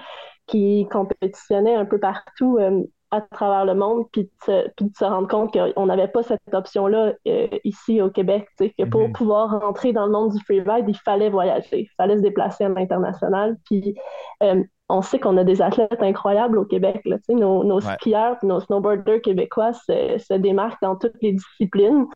[0.49, 5.27] qui compétitionnaient un peu partout euh, à travers le monde, puis de de se rendre
[5.27, 9.13] compte qu'on n'avait pas cette option-là euh, ici au Québec, que pour mhm.
[9.13, 12.69] pouvoir rentrer dans le monde du freeride, il fallait voyager, il fallait se déplacer à
[12.69, 13.95] l'international, puis
[14.43, 17.01] euh, on sait qu'on a des athlètes incroyables au Québec.
[17.05, 22.07] Là, nos, nos skieurs nos snowboarders québécois se, se, démarquent dans toutes les disciplines.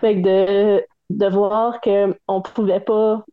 [0.00, 3.24] Fait que de, de voir qu'on ne pouvait pas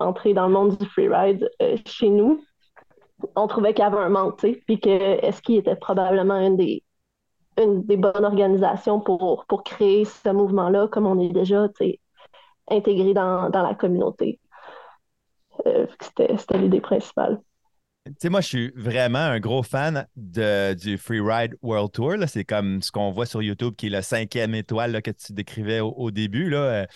[0.00, 1.48] entrer dans le monde du freeride
[1.86, 2.40] chez nous,
[3.34, 6.82] on trouvait qu'il y avait un manque, puis que Eski était probablement une des,
[7.58, 11.68] une des bonnes organisations pour, pour créer ce mouvement-là, comme on est déjà
[12.68, 14.38] intégré dans, la communauté.
[15.66, 17.40] Euh, c'était l'idée principale.
[18.06, 22.14] Tu sais, moi, je suis vraiment un gros fan de, du Freeride World Tour.
[22.28, 25.80] C'est comme ce qu'on voit sur YouTube, qui est la cinquième étoile que tu décrivais
[25.80, 26.48] au, début.
[26.48, 26.86] Là.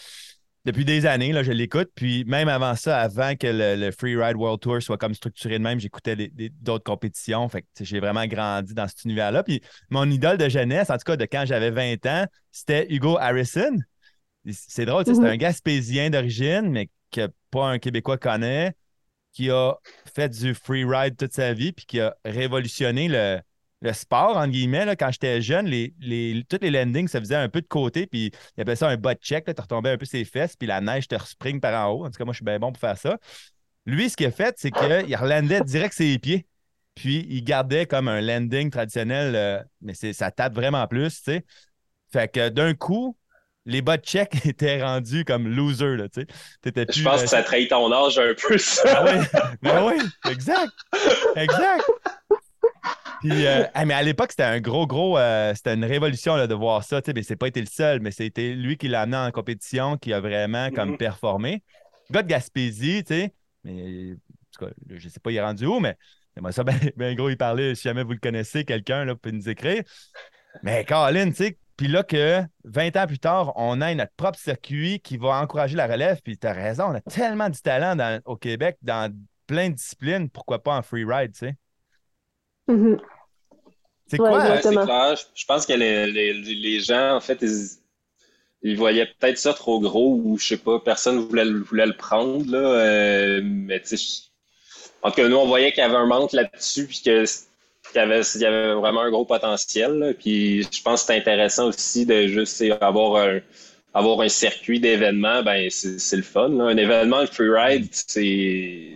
[0.66, 1.90] Depuis des années, là, je l'écoute.
[1.94, 5.80] Puis même avant ça, avant que le, Freeride World Tour soit comme structuré de même,
[5.80, 7.48] j'écoutais d'autres compétitions.
[7.48, 9.42] Fait que j'ai vraiment grandi dans cet univers-là.
[9.42, 13.16] Puis mon idole de jeunesse, en tout cas de quand j'avais 20 ans, c'était Hugo
[13.18, 13.76] Harrison.
[14.50, 15.24] C'est drôle, c'est mhm.
[15.24, 18.72] un Gaspésien d'origine, mais que pas un Québécois connaît,
[19.32, 19.74] qui a
[20.14, 23.40] fait du freeride toute sa vie, puis qui a révolutionné le,
[23.82, 27.36] le sport, entre guillemets, là, quand j'étais jeune, les, les, toutes les landings ça faisait
[27.36, 30.04] un peu de côté, puis il appelait ça un butt check, tu retombais un peu
[30.04, 32.04] ses fesses, puis la neige te spring par en haut.
[32.04, 33.18] En tout cas, moi, je suis bien bon pour faire ça.
[33.86, 36.46] Lui, ce qu'il a fait, c'est qu'il relandait direct ses pieds,
[36.94, 41.44] puis il gardait comme un landing traditionnel, euh, mais ça tape vraiment plus, tu sais.
[42.12, 43.16] Fait que d'un coup,
[43.64, 46.26] les butt checks étaient rendus comme loser, là, tu sais.
[46.90, 48.82] Je pense euh, que ça trahit ton âge un peu, ça.
[48.86, 50.72] Ah oui, mais oui, exact,
[51.36, 51.84] exact.
[53.20, 55.18] Puis, euh, mais à l'époque, c'était un gros, gros.
[55.18, 57.00] Euh, c'était une révolution là, de voir ça.
[57.14, 60.12] Mais c'est pas été le seul, mais c'était lui qui l'a amené en compétition, qui
[60.12, 60.98] a vraiment comme mm-hmm.
[60.98, 61.62] performé.
[62.08, 63.34] Le gars de Gaspésie, tu sais.
[63.64, 64.16] Mais en
[64.58, 65.96] tout cas, je sais pas, il est rendu où, mais
[66.40, 66.64] moi, ça,
[66.96, 67.74] ben, gros, il parlait.
[67.74, 69.82] Si jamais vous le connaissez, quelqu'un peut nous écrire.
[70.62, 74.38] Mais Colin, tu sais, puis là que 20 ans plus tard, on a notre propre
[74.38, 76.20] circuit qui va encourager la relève.
[76.22, 79.12] Puis tu as raison, on a tellement du talent au Québec dans
[79.46, 80.28] plein de disciplines.
[80.28, 81.56] Pourquoi pas en free ride, tu sais?
[82.70, 83.00] Mhm.
[84.06, 85.14] C'est quoi?
[85.34, 87.44] Je pense que les, gens, en fait,
[88.62, 92.50] ils, voyaient peut-être ça trop gros ou je sais pas, personne voulait, voulait le prendre.
[92.50, 94.22] Là, euh, mais tu sais,
[95.02, 97.24] en tout cas, nous, on voyait qu'il y avait un manque là-dessus puis qu'il
[97.94, 100.16] y, avait, y avait vraiment un gros potentiel.
[100.18, 103.40] puis je pense que c'est intéressant aussi de juste avoir un,
[103.94, 105.42] avoir un circuit d'événements.
[105.42, 106.58] Ben, c'est le fun.
[106.60, 108.90] Un événement de freeride, c'est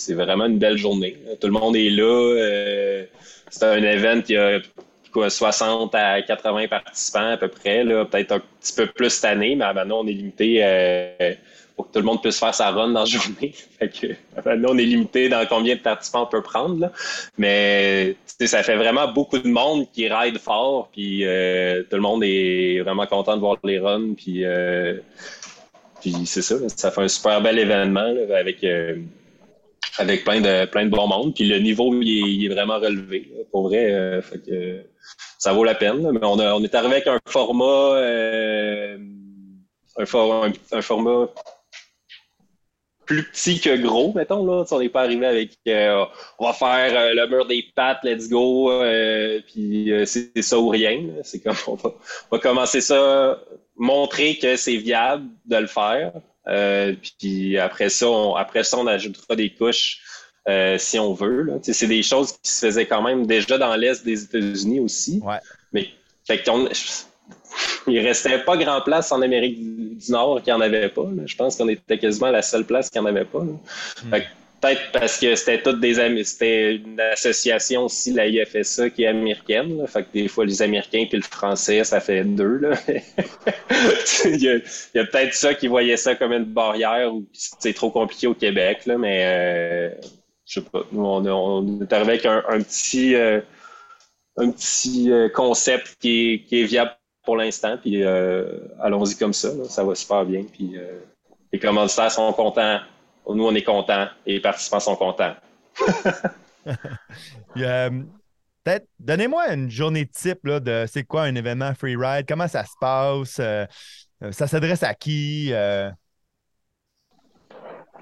[0.00, 1.16] c'est vraiment une belle journée.
[1.40, 2.04] Tout le monde est là.
[2.04, 3.04] Euh,
[3.50, 4.60] c'est un événement qui a
[5.12, 9.56] quoi, 60 à 80 participants à peu près, peut-être un petit peu plus cette année,
[9.56, 11.34] mais maintenant on est limité euh,
[11.74, 13.52] pour que tout le monde puisse faire sa run dans la journée.
[14.46, 16.90] maintenant on est limité dans combien de participants on peut prendre.
[17.38, 22.22] Mais ça fait vraiment beaucoup de monde qui ride fort, puis euh, tout le monde
[22.24, 24.44] est vraiment content de voir les runs, puis,
[26.00, 28.64] puis c'est ça, ça fait un super bel événement avec
[30.00, 31.34] avec plein de plein de bon monde.
[31.34, 33.30] Puis le niveau, il est, vraiment relevé.
[33.52, 34.82] pour vrai, euh,
[35.38, 36.10] ça vaut la peine.
[36.12, 38.98] Mais on, on est arrivé avec un format, euh,
[39.98, 41.28] un, format
[43.04, 44.46] plus petit que gros, mettons.
[44.46, 44.64] Là.
[44.70, 46.04] on n'est pas arrivé avec euh,
[46.38, 48.72] on va faire le mur des pattes, let's go,
[49.46, 51.00] puis c'est ça ou rien.
[51.24, 53.38] C'est comme on va, commencer ça,
[53.76, 56.12] montrer que c'est viable de le faire.
[56.50, 60.00] Euh, puis après ça, on, après ça, on ajoutera des couches
[60.48, 61.48] euh, si on veut.
[61.62, 65.22] C'est des choses qui se faisaient quand même déjà dans l'Est des États-Unis aussi.
[65.72, 65.88] Mais
[66.26, 66.42] fait
[67.86, 71.06] il restait pas grand place en Amérique du Nord qui en avait pas.
[71.26, 73.44] Je pense qu'on était quasiment la seule place qui en avait pas.
[74.60, 75.94] Peut-être parce que c'était toutes des.
[76.24, 79.86] C'était une association aussi, la IFSA, qui est américaine.
[79.86, 82.60] Fait que des fois, les Américains puis le français, ça fait deux.
[84.26, 88.26] Il y a, peut-être ça qui voyait ça comme une barrière ou c'est trop compliqué
[88.26, 88.82] au Québec.
[88.86, 89.94] Mais euh,
[90.44, 90.82] je sais pas.
[90.92, 93.40] Nous, on, est arrivé avec un, petit, euh,
[94.36, 96.94] un petit euh, concept qui est, viable
[97.24, 97.78] pour l'instant.
[97.80, 99.48] Puis allons-y comme ça.
[99.70, 100.44] Ça va super bien.
[100.52, 100.74] Puis
[101.50, 102.80] Les commanditaires sont contents.
[103.28, 104.08] Nous, on est contents.
[104.26, 105.34] Et les participants sont contents.
[108.62, 112.74] Peut-être, donnez-moi une journée type là, de c'est quoi un événement freeride, comment ça se
[112.78, 113.64] passe, euh,
[114.22, 115.48] euh, ça s'adresse à qui?
[115.50, 115.90] Euh?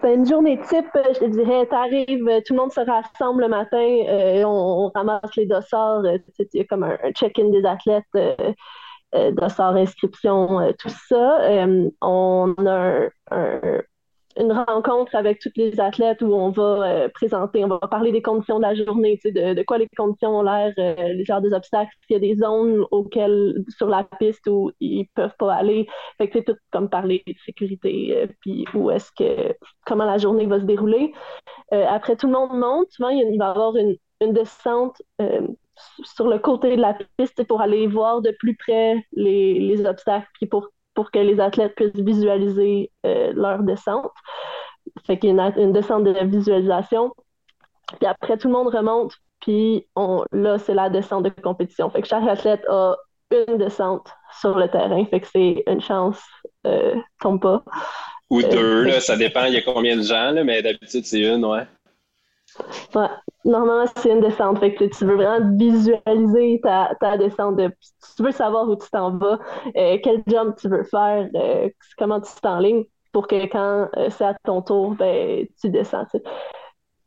[0.00, 4.44] C'est une journée type, je te dirais, t'arrives, tout le monde se rassemble le matin,
[4.44, 8.04] on, ramasse les dossards, il y a comme un, check-in des athlètes,
[9.32, 11.40] dossards, inscription, tout ça.
[12.00, 13.80] on a un
[14.38, 18.22] une rencontre avec tous les athlètes où on va euh, présenter, on va parler des
[18.22, 21.52] conditions de la journée, de, de quoi les conditions ont l'air, euh, les genres des
[21.52, 25.88] obstacles, s'il y a des zones auxquelles sur la piste où ils peuvent pas aller.
[26.18, 30.18] Fait que c'est tout comme parler de sécurité, euh, puis où est-ce que comment la
[30.18, 31.12] journée va se dérouler.
[31.72, 32.90] après, tout le monde monte.
[32.90, 35.02] Souvent, il, va y avoir une, une descente
[36.04, 40.28] sur le côté de la piste pour aller voir de plus près les, les obstacles,
[40.34, 44.10] puis pour pour que les athlètes puissent visualiser euh, leur descente.
[45.06, 47.12] Fait qu'il y a une, descente de visualisation.
[47.98, 51.88] Puis après, tout le monde remonte, puis on, là, c'est la descente de compétition.
[51.90, 52.96] Fait que chaque athlète a
[53.30, 54.08] une descente
[54.40, 55.04] sur le terrain.
[55.06, 56.20] Fait que c'est une chance,
[56.66, 57.62] euh, tombe pas.
[58.30, 61.04] Ou euh, deux, là, ça dépend, il y a combien de gens, là, mais d'habitude,
[61.04, 61.66] c'est une, ouais.
[62.94, 63.06] Ouais.
[63.44, 64.58] Normalement, c'est une descente.
[64.58, 67.56] Fait que tu veux vraiment visualiser ta, ta descente.
[67.56, 67.72] De,
[68.16, 69.38] tu veux savoir où tu t'en vas,
[69.76, 74.24] euh, quel jump tu veux faire, euh, comment tu t'enlignes pour que quand euh, c'est
[74.24, 76.04] à ton tour, ben, tu descends.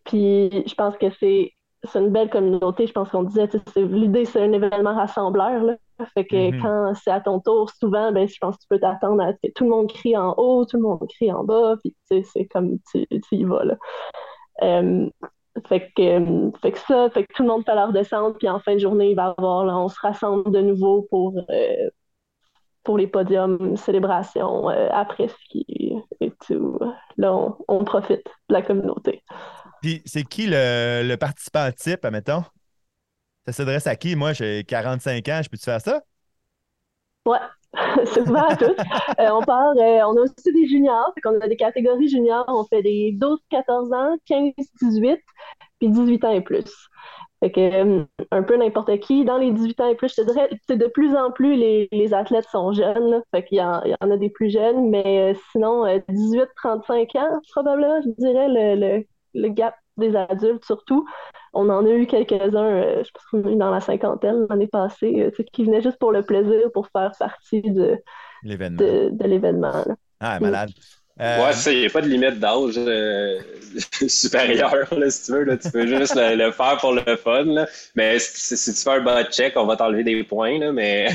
[0.06, 1.54] Puis je pense que c'est
[1.96, 2.88] une belle communauté.
[2.88, 5.64] Je pense qu'on disait, l'idée, c'est un événement rassembleur.
[5.64, 5.76] Là.
[6.14, 6.62] Fait que mm-hmm.
[6.62, 9.38] quand c'est à ton tour, souvent, ben, je pense que tu peux t'attendre à ce
[9.44, 12.48] que tout le monde crie en haut, tout le monde crie en bas, puis c'est
[12.48, 13.64] comme tu, tu, y vas.
[13.66, 13.76] Là.
[15.68, 18.60] Fait que, fait que ça, fait que tout le monde fait leur descente, puis en
[18.60, 21.90] fin de journée, il va avoir, là, on se rassemble de nouveau pour, euh,
[22.84, 26.80] pour les podiums, célébrations, euh, après ski et tout.
[27.18, 29.22] Là, on, on, profite de la communauté.
[29.82, 32.44] Puis c'est qui le, le participant type, admettons?
[33.46, 34.16] Ça s'adresse à qui?
[34.16, 36.02] Moi, j'ai 45 ans, je peux-tu faire ça?
[37.26, 37.40] Ouais,
[38.14, 38.76] c'est ouvert à tous.
[39.20, 42.66] Euh, on part, euh, on a aussi des juniors, on a des catégories juniors, on
[42.66, 45.20] fait des 12-14 ans, 15-18,
[45.80, 46.70] puis 18 ans et plus.
[47.40, 49.26] Fait que, euh, un peu n'importe qui.
[49.26, 52.14] Dans les 18 ans et plus, je te dirais, de plus en plus les, les
[52.14, 53.22] athlètes sont jeunes.
[53.34, 58.02] fait qu'il y, en, y en a des plus jeunes, mais sinon, 18-35 ans, probablement,
[58.02, 61.06] je dirais, le, le, le gap des adultes surtout.
[61.54, 64.68] On en a eu quelques-uns, euh, je pense qu'on a eu dans la cinquantaine l'année
[64.68, 67.98] passée, euh, qui venaient juste pour le plaisir, pour faire partie de
[68.44, 69.86] l'événement.
[70.20, 70.72] ah, malade.
[71.20, 71.46] Euh...
[71.46, 73.40] Ouais, il n'y a pas de limite d'âge euh,
[74.08, 75.44] supérieur, si tu veux.
[75.44, 77.44] Là, tu peux juste le, faire pour le fun.
[77.44, 77.68] Là.
[77.96, 80.58] Mais si, tu fais un bot check, on va t'enlever des points.
[80.58, 81.10] Là, mais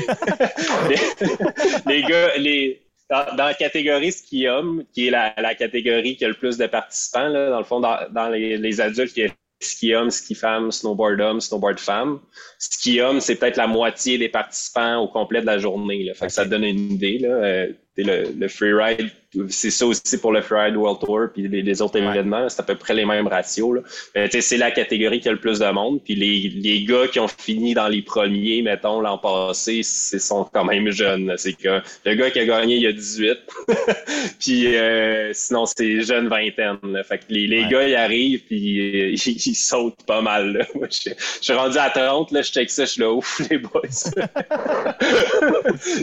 [1.87, 6.57] les, gars, les, dans, la catégorie skium, qui est la, catégorie qui a le plus
[6.57, 10.35] de participants, là, dans le fond, dans, les, les, adultes, qui est ski homme, ski
[10.35, 12.19] femme, snowboard homme, snowboard femme.
[12.59, 16.03] Ski homme, c'est peut-être la moitié des participants au complet de la journée.
[16.03, 16.13] Là.
[16.13, 17.19] Fait que ça donne une idée.
[17.19, 17.29] Là.
[17.29, 19.09] Euh, le, le freeride,
[19.49, 22.75] c'est ça aussi pour le freeride World Tour puis les, autres événements, c'est à peu
[22.75, 23.75] près les mêmes ratios.
[23.75, 24.27] Là.
[24.29, 26.01] c'est la catégorie qui a le plus de monde.
[26.03, 30.47] Puis les, les gars qui ont fini dans les premiers, mettons, l'an passé, ils sont
[30.51, 31.33] quand même jeunes.
[31.37, 33.37] C'est que le gars qui a gagné, il y a 18.
[34.39, 36.79] puis euh, sinon, c'est jeune vingtaine.
[36.83, 37.03] Là.
[37.03, 40.53] Fait que les, les gars, ils arrivent puis euh, ils, sautent pas mal.
[40.53, 40.65] Là.
[40.75, 43.57] Moi, je, suis rendu à 30, là, je check ça, je suis là, ouf, les
[43.57, 43.81] boys.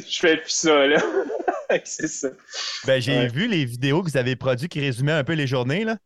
[0.08, 0.98] je fais plus ça, là.
[1.84, 2.28] C'est ça.
[2.86, 5.84] Ben, j'ai vu les vidéos que vous avez produites qui résumaient un peu les journées.
[5.84, 5.96] Là.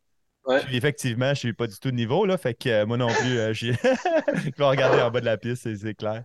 [0.49, 0.63] Ouais.
[0.73, 3.09] effectivement, je ne suis pas du tout de niveau, là, fait que euh, moi non
[3.09, 6.25] plus, euh, je vais regarder en bas de la piste, c'est clair.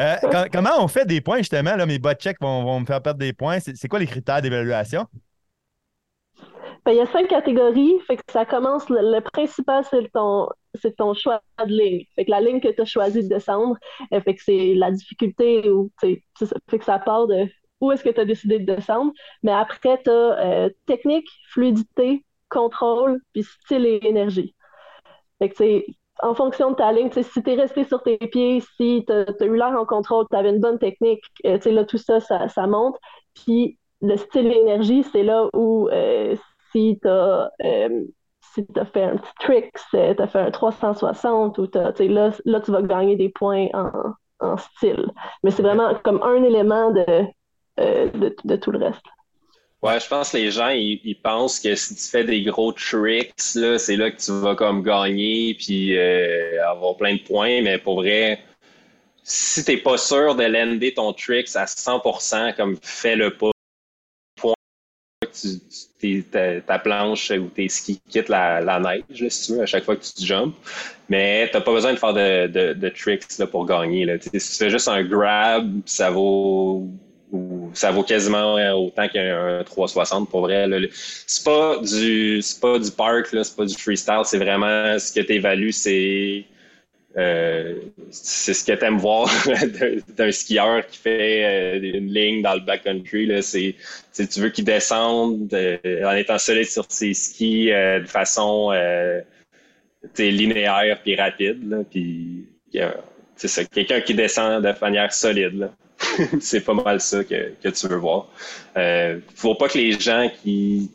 [0.00, 0.16] Euh,
[0.52, 1.76] comment on fait des points, justement?
[1.76, 3.60] Là, mes bot checks vont, vont me faire perdre des points.
[3.60, 5.06] C'est quoi les critères d'évaluation?
[6.84, 10.96] Ben, il y a cinq catégories, fait que ça commence, le, principal, c'est ton, c'est
[10.96, 12.04] ton choix de ligne.
[12.16, 13.76] Fait que la ligne que tu as choisi de descendre,
[14.10, 17.46] fait que c'est la difficulté ou fait que ça part de
[17.82, 19.12] où est-ce que tu as décidé de descendre.
[19.42, 24.54] Mais après, tu as euh, technique, fluidité, contrôle, puis style et énergie.
[25.38, 25.84] Fait que,
[26.22, 29.44] en fonction de ta ligne, si tu es resté sur tes pieds, si tu as,
[29.44, 32.96] eu l'air en contrôle, tu avais une bonne technique, euh, là, tout ça, ça, monte.
[33.34, 36.36] Puis le style et l'énergie, c'est là où euh,
[36.70, 37.50] si tu as
[38.54, 42.60] si tu as fait un petit trick, tu as fait un 360 ou là, là,
[42.60, 45.10] tu vas gagner des points en, en style.
[45.42, 47.26] Mais c'est vraiment comme un élément de,
[47.80, 48.08] euh,
[48.44, 49.02] de, tout le reste.
[49.82, 53.54] Ouais, je pense que les gens, ils, pensent que si tu fais des gros tricks,
[53.56, 57.78] là, c'est là que tu vas comme gagner puis euh, avoir plein de points, mais
[57.78, 58.38] pour vrai,
[59.24, 63.50] si t'es pas sûr de lander ton tricks à 100%, comme fais-le pas.
[66.00, 69.96] tu, ta, planche ou tes skis quittent la, neige, si tu veux, à chaque fois
[69.96, 70.54] que tu jumps.
[71.08, 74.04] Mais tu n'as pas besoin de faire de, tricks pour gagner.
[74.04, 74.14] Là.
[74.20, 76.88] Si tu fais juste un grab, ça vaut
[77.72, 80.68] ça vaut quasiment autant qu'un 360 pour vrai.
[81.26, 85.20] C'est pas du c'est pas du park, c'est pas du freestyle, c'est vraiment ce que
[85.20, 86.44] tu évalues, c'est
[87.16, 87.74] euh,
[88.10, 89.28] c'est ce que tu aimes voir
[90.16, 93.42] d'un skieur qui fait euh, une ligne dans le backcountry.
[93.42, 93.74] C'est,
[94.26, 98.72] tu veux qu'il descende euh, en étant solide sur ses skis de façon
[100.18, 101.84] linéaire puis rapide.
[103.36, 105.70] c'est ça, quelqu'un qui descend de manière solide.
[106.40, 108.28] c'est pas mal ça que, que tu veux voir.
[108.76, 110.90] Euh, faut pas que les gens qui,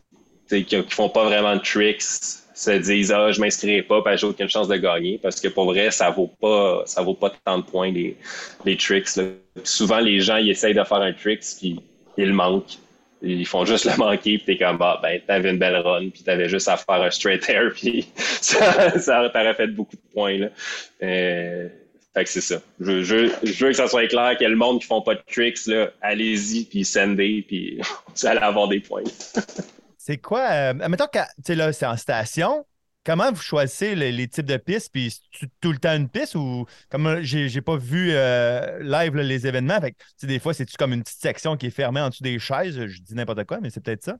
[0.48, 4.26] qui, font pas vraiment de tricks se disent ah je m'inscrirai pas parce que j'ai
[4.26, 7.58] aucune chance de gagner parce que pour vrai ça vaut pas ça vaut pas tant
[7.58, 8.16] de points les,
[8.64, 9.08] les tricks
[9.62, 11.80] souvent les gens ils essayent de faire un trick puis
[12.16, 12.78] ils manquent.
[13.20, 16.22] Ils font juste le manquer puis t'es comme bah ben t'avais une belle run puis
[16.22, 20.38] t'avais juste à faire un straight air puis ça, ça t'aurait fait beaucoup de points
[20.38, 20.48] là.
[21.02, 21.68] Euh,
[22.18, 22.60] fait que c'est ça.
[22.80, 25.90] Je, veux que ça soit clair que le monde qui font pas de tricks, là,
[26.00, 27.80] allez-y, puis sendez, puis
[28.16, 29.04] vous allez avoir des points.
[29.98, 30.48] C'est quoi?
[30.50, 32.64] Euh, mettons que tu là, c'est en station.
[33.04, 34.90] Comment vous choisissez les, types de pistes?
[34.90, 35.14] Puis
[35.60, 39.80] tout le temps une piste ou comme j'ai pas vu euh, live les événements,
[40.22, 42.86] des fois, c'est-tu comme une petite section qui est fermée en dessous des chaises?
[42.86, 44.16] Je dis n'importe quoi, mais c'est peut-être ça.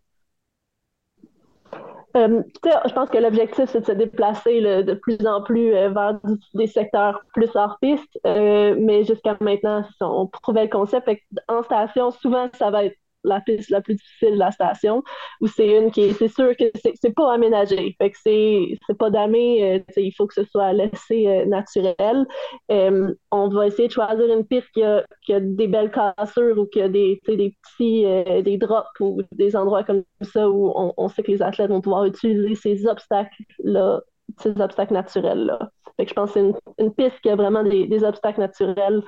[2.19, 6.19] Euh, je pense que l'objectif, c'est de se déplacer de plus en plus vers
[6.55, 8.19] des secteurs plus hors piste.
[8.25, 11.09] mais jusqu'à maintenant, on prouvait le concept.
[11.49, 12.97] en station, souvent, ça va être
[13.29, 15.03] la piste la plus difficile de la station,
[15.41, 17.95] ou c'est une qui est, c'est sûr que c'est, pas aménagé.
[17.99, 22.27] Fait que c'est, pas damé, euh, il faut que ce soit laissé euh, naturel.
[22.71, 26.59] Euh, on va essayer de choisir une piste qui a, qui a des belles cassures
[26.59, 28.05] ou qui a des, des petits
[28.43, 32.05] des drops ou des endroits comme ça où on, sait que les athlètes vont pouvoir
[32.05, 34.01] utiliser ces obstacles-là,
[34.39, 35.71] ces obstacles naturels-là.
[35.97, 39.03] Fait je pense que c'est une, piste qui a vraiment des obstacles naturels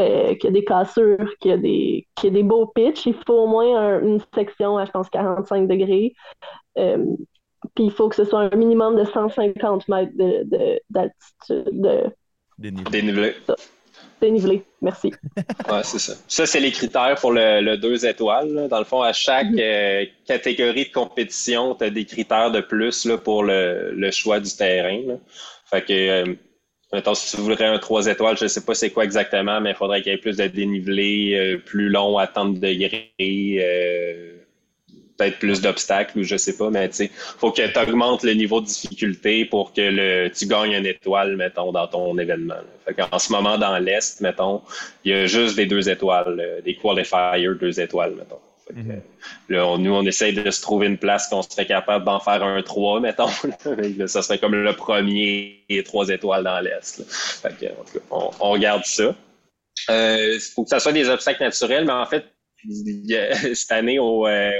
[0.00, 2.66] euh, qu'il y a des cassures, qu'il y a des, qu'il y a des beaux
[2.66, 3.04] pitchs.
[3.06, 6.14] Il faut au moins une section à, je pense, 45 degrés.
[6.78, 7.04] Euh,
[7.74, 10.12] puis il faut que ce soit un minimum de 150 mètres
[10.88, 11.68] d'altitude.
[11.72, 12.04] De,
[12.58, 13.34] Dénivelé.
[14.20, 15.12] Dénivelé, merci.
[15.70, 16.14] ouais, c'est ça.
[16.28, 18.68] Ça, c'est les critères pour le, le 2 étoiles.
[18.68, 19.58] Dans le fond, à chaque mhm.
[19.58, 24.40] euh, catégorie de compétition, tu as des critères de plus là, pour le, le, choix
[24.40, 25.18] du terrain.
[25.64, 26.36] Fait que
[26.92, 29.70] Mettons, si tu voudrais un 3 étoiles, je ne sais pas c'est quoi exactement, mais
[29.70, 33.12] il faudrait qu'il y ait plus de dénivelé, euh, plus long à tant de degrés,
[33.20, 34.32] euh,
[35.16, 38.60] peut-être plus d'obstacles ou je sais pas, mais tu faut que tu augmentes le niveau
[38.60, 42.54] de difficulté pour que le, tu gagnes une étoile, mettons, dans ton événement.
[43.12, 44.62] en ce moment, dans l'Est, mettons,
[45.04, 48.40] il y a juste des deux étoiles, euh, des qualifiers deux étoiles, mettons.
[48.72, 49.02] Mhm.
[49.48, 53.00] nous, on essaye de se trouver une place qu'on serait capable d'en faire un 3,
[53.00, 53.28] mettons.
[54.06, 57.02] ça serait comme le premier et trois étoiles dans l'Est.
[58.10, 59.14] on, regarde ça.
[59.88, 62.24] Il euh, faut que ça soit des obstacles naturels, mais en fait,
[63.54, 64.50] cette année, au, euh,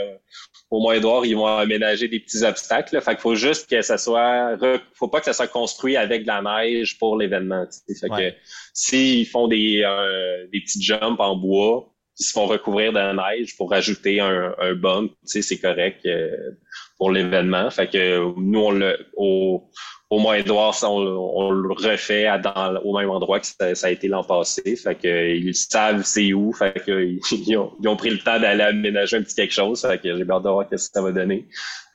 [0.71, 2.95] au Mont-Édouard, ils vont aménager des petits obstacles.
[2.95, 3.01] Là.
[3.01, 4.57] Fait qu'il faut juste que ça soit.
[4.95, 7.67] faut pas que ça soit construit avec de la neige pour l'événement.
[7.87, 8.35] Fait que
[8.73, 13.57] s'ils font des, euh, des petits jumps en bois, ils se font recouvrir de neige
[13.57, 16.51] pour rajouter un, un tu sais, c'est correct euh,
[16.99, 17.71] pour l'événement.
[17.71, 19.65] Fait que nous, on le, au,
[20.11, 24.07] au Mont-Édouard, on, on, le refait à, dans, au même endroit que ça, a été
[24.07, 24.77] l'an passé.
[24.77, 26.53] Fait que ils savent c'est où.
[26.53, 27.03] Fait que
[27.33, 29.81] ils ont, ils ont pris le temps d'aller aménager un petit quelque chose.
[29.81, 31.49] Fait que j'ai hâte de voir ce que ça va donner.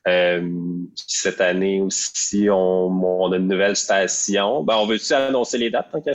[0.08, 0.48] Euh,
[0.96, 4.64] cette année aussi, on, a une nouvelle station.
[4.64, 6.14] Ben, on veut-tu annoncer les dates tant qu'à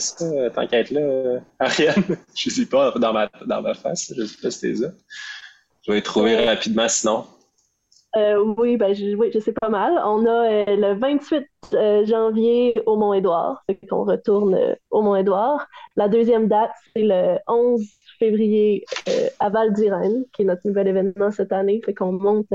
[0.51, 2.05] tant qu'à être là, Ariane?
[2.37, 4.93] je sais pas dans ma, dans ma face, je sais pas si c'est ça.
[5.83, 7.25] Je vais les trouver rapidement sinon.
[8.17, 9.93] Euh, oui, ben, je, oui, je sais pas mal.
[10.05, 15.67] On a euh, le 28 janvier au Mont-Édouard, fait qu'on retourne au Mont-Édouard.
[15.97, 17.83] La deuxième date, c'est le 11
[18.21, 18.85] février
[19.41, 22.53] à Val d'Irène, qui est notre nouvel événement cette année, fait qu'on monte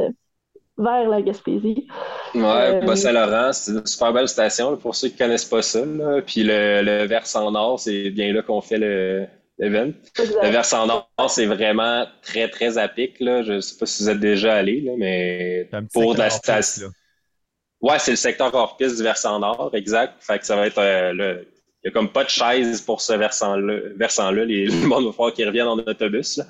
[0.77, 1.87] vers la Gaspésie.
[2.33, 5.81] Ouais, euh, Bas-Saint-Laurent, c'est une super belle station pour ceux qui connaissent pas ça.
[6.25, 9.91] Puis le, le versant nord, c'est bien là qu'on fait le, l'event.
[10.17, 13.19] Le versant nord, c'est vraiment très, très à pic.
[13.19, 13.43] Là.
[13.43, 16.89] Je sais pas si vous êtes déjà allé, là, mais pour la station.
[17.81, 20.15] Ouais, c'est le secteur hors piste du versant nord, exact.
[20.19, 21.47] Fait que ça va être euh, le,
[21.85, 24.45] il n'y a comme pas de chaise pour ce versant-là.
[24.45, 26.41] Les, le monde va falloir qu'ils reviennent en autobus.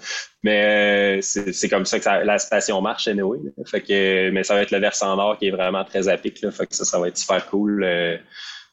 [0.44, 3.40] Mais euh, c'est comme ça que la station marche, anyway.
[3.66, 6.42] Fait que, mais ça va être le versant nord qui est vraiment très à pic.
[6.42, 6.52] Là.
[6.52, 8.18] Fait que ça, ça va être super cool euh,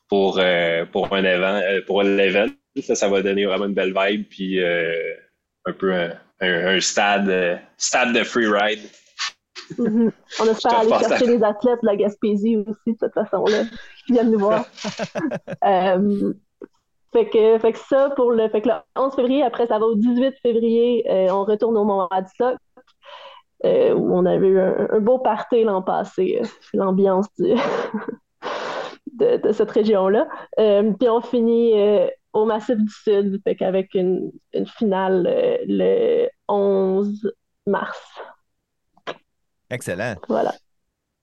[0.08, 1.60] pour, euh, pour un événement.
[1.88, 2.46] pour l'event.
[2.80, 4.26] Ça, ça va donner vraiment une belle vibe.
[4.30, 8.88] Puis un peu un, un, stade, stade de free ride.
[9.78, 10.12] Mhm.
[10.40, 13.64] On espère aller chercher les athlètes de la Gaspésie aussi, de cette façon-là,
[14.06, 14.64] qui viennent nous voir.
[15.64, 16.32] Euh,
[17.12, 19.86] fait que, fait que ça, pour le, fait que le 11 février, après, ça va
[19.86, 22.56] au 18 février, euh, on retourne au Mont Radisson,
[23.64, 26.42] euh, où on avait eu un, beau party l'an passé,
[26.74, 27.56] l'ambiance de,
[29.36, 30.26] de, cette région-là.
[30.56, 31.74] puis on finit
[32.32, 35.28] au Massif du Sud, fait qu'avec une, une finale
[35.66, 37.30] le 11
[37.66, 38.00] mars.
[39.70, 40.16] Excellent.
[40.28, 40.52] Voilà.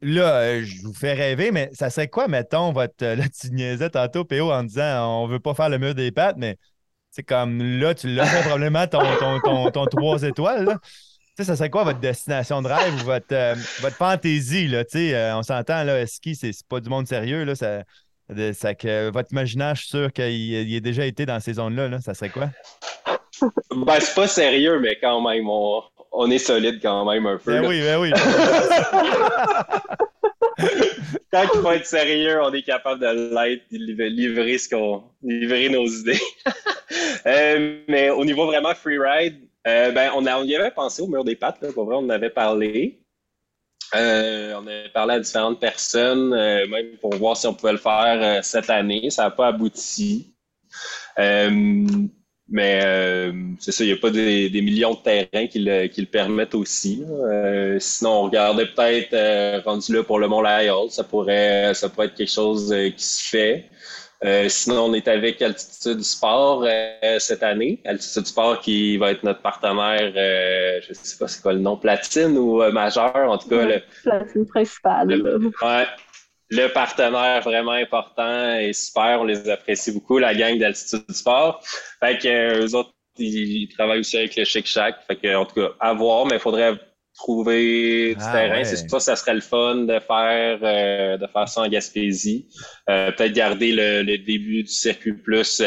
[0.01, 2.93] Là, euh, je vous fais rêver, mais ça serait quoi, mettons, votre.
[3.05, 6.37] Là, tu niaisais tantôt, PO, en disant on veut pas faire le mur des pattes,
[6.37, 6.57] mais
[7.11, 9.01] c'est comme là, tu l'as fait probablement ton,
[9.41, 10.65] ton, ton, trois étoiles.
[10.65, 10.77] Là.
[11.35, 14.67] sais, ça serait quoi votre destination de rêve ou votre, euh, votre fantaisie?
[14.67, 17.43] Là, euh, on s'entend, là, ski, c'est pas du monde sérieux.
[17.43, 17.83] Là, ça,
[18.53, 21.89] ça, que votre imaginaire, je suis sûr qu'il il déjà été dans ces zones-là.
[21.89, 22.49] Là, ça serait quoi?
[23.75, 25.81] Ben, c'est pas sérieux, mais quand même, on,
[26.11, 27.59] on est solide quand même un peu.
[27.59, 28.11] Ben oui, ben oui.
[31.31, 35.69] Quand il faut être sérieux, on est capable de l'être, de livrer ce qu'on, livrer
[35.69, 36.19] nos idées.
[37.27, 41.23] Euh, mais au niveau vraiment freeride, euh, ben on, a, y avait pensé au mur
[41.23, 43.03] des pattes, là, pour vrai, on en avait parlé.
[43.93, 48.43] Euh, on avait parlé à différentes personnes, même pour voir si on pouvait le faire
[48.43, 49.11] cette année.
[49.11, 50.33] Ça n'a pas abouti.
[52.51, 56.01] Mais euh, c'est ça, il n'y a pas des, millions de terrains qui le, qui
[56.01, 57.03] le permettent aussi.
[57.07, 61.89] Euh, sinon, on regardait peut-être euh, rendu là pour le Mont Lyell, ça pourrait, ça
[61.89, 63.65] pourrait être quelque chose qui se fait.
[64.49, 66.65] sinon, on est avec Altitude Sport
[67.19, 67.79] cette année.
[67.85, 71.77] Altitude Sport qui va être notre partenaire, je ne sais pas c'est quoi le nom,
[71.77, 73.63] platine ou majeur, en tout cas.
[73.63, 75.21] le, platine principal.
[75.21, 75.85] ouais,
[76.49, 79.21] le partenaire vraiment important et super.
[79.21, 81.63] On les apprécie beaucoup, la gang d'Altitude Sport.
[81.99, 84.95] Fait que euh, eux autres, ils, travaillent aussi avec le Chic Shack.
[85.07, 86.73] Fait que, en tout cas, à voir, mais il faudrait
[87.15, 88.63] trouver du ah, terrain.
[88.63, 92.47] C'est ça, ça serait le fun de faire euh, de faire ça en Gaspésie.
[92.89, 95.61] Euh, peut-être garder le, début du circuit plus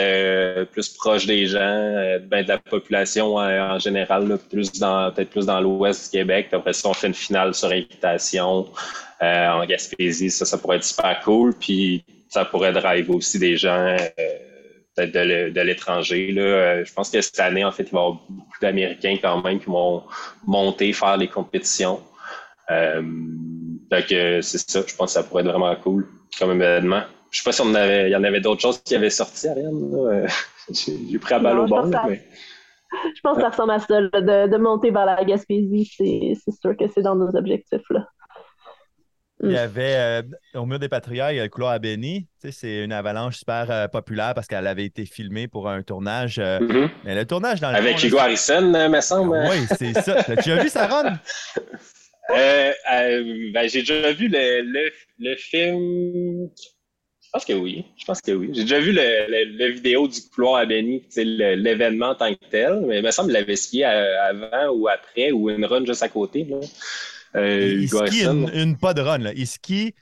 [0.70, 5.60] plus proche des gens, ben, de la population en, général, plus dans peut-être plus dans
[5.60, 6.48] l'ouest du Québec.
[6.52, 8.66] après ça, on fait une finale sur invitation.
[9.22, 10.30] Euh, en Gaspésie.
[10.30, 11.54] Ça, ça pourrait être super cool.
[11.54, 13.96] Puis ça pourrait drive aussi des gens euh,
[14.96, 16.34] peut-être de l'étranger.
[16.36, 19.40] Euh, je pense que cette année, en fait, il va y avoir beaucoup d'Américains quand
[19.42, 20.02] même qui vont
[20.44, 22.00] monter, faire les compétitions.
[22.68, 24.82] donc, c'est ça.
[24.84, 27.02] Je pense que ça pourrait être vraiment cool comme événement.
[27.30, 29.46] Je sais pas si on avait, il y en avait d'autres choses qui avaient sorti,
[29.46, 30.26] Ariane.
[30.70, 31.90] J'ai pris à balle au bon.
[31.90, 35.90] Je pense que ça ressemble à ça, de, de, monter vers la Gaspésie.
[35.96, 37.88] C'est sûr que c'est dans nos objectifs.
[37.88, 38.06] Là.
[39.42, 39.56] Il y mm.
[39.56, 40.22] avait euh,
[40.54, 42.28] au mur des Patriotes, il y a le couloir à Benny.
[42.50, 46.38] c'est une avalanche super euh, populaire parce qu'elle avait été filmée pour un tournage.
[46.38, 46.90] Euh, mm-hmm.
[47.04, 49.36] Mais le tournage dans le Avec Hugo Harrison, me semble.
[49.50, 50.22] oui, c'est ça.
[50.42, 51.12] Tu as vu ça, Ron?
[52.28, 56.48] ben, j'ai déjà vu le, le, film.
[57.20, 57.84] Je pense que oui.
[57.98, 58.50] Je pense que oui.
[58.52, 62.80] J'ai déjà vu le, vidéo du couloir à Benny, l'événement en tant que tel.
[62.86, 66.08] Mais il me semble qu'il l'avait skié avant ou après ou une run juste à
[66.08, 66.44] côté.
[66.44, 66.58] Là.
[67.36, 69.18] Euh, il skie une, pas de run.
[69.18, 69.32] Là.
[69.34, 69.94] Il skie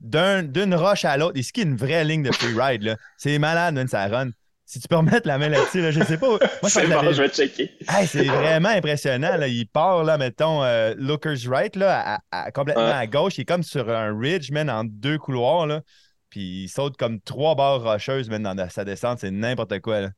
[0.00, 1.34] d'une roche à l'autre.
[1.36, 2.96] Il skie une vraie ligne de freeride.
[3.16, 4.30] C'est malade, ça run.
[4.64, 6.28] Si tu peux remettre la main là-dessus, là, je sais pas.
[6.28, 7.72] Moi, c'est bon, je vais checker.
[8.06, 9.36] c'est vraiment impressionnant.
[9.36, 9.48] Là.
[9.48, 12.20] Il part, là, mettons, euh, Looker's Right, là,
[12.54, 13.36] complètement à gauche.
[13.38, 15.66] Il est comme sur un ridge, man, en deux couloirs.
[15.66, 15.80] Là.
[16.28, 19.18] Puis il saute comme trois barres rocheuses, dans sa descente.
[19.18, 20.02] C'est n'importe quoi.
[20.02, 20.10] Là.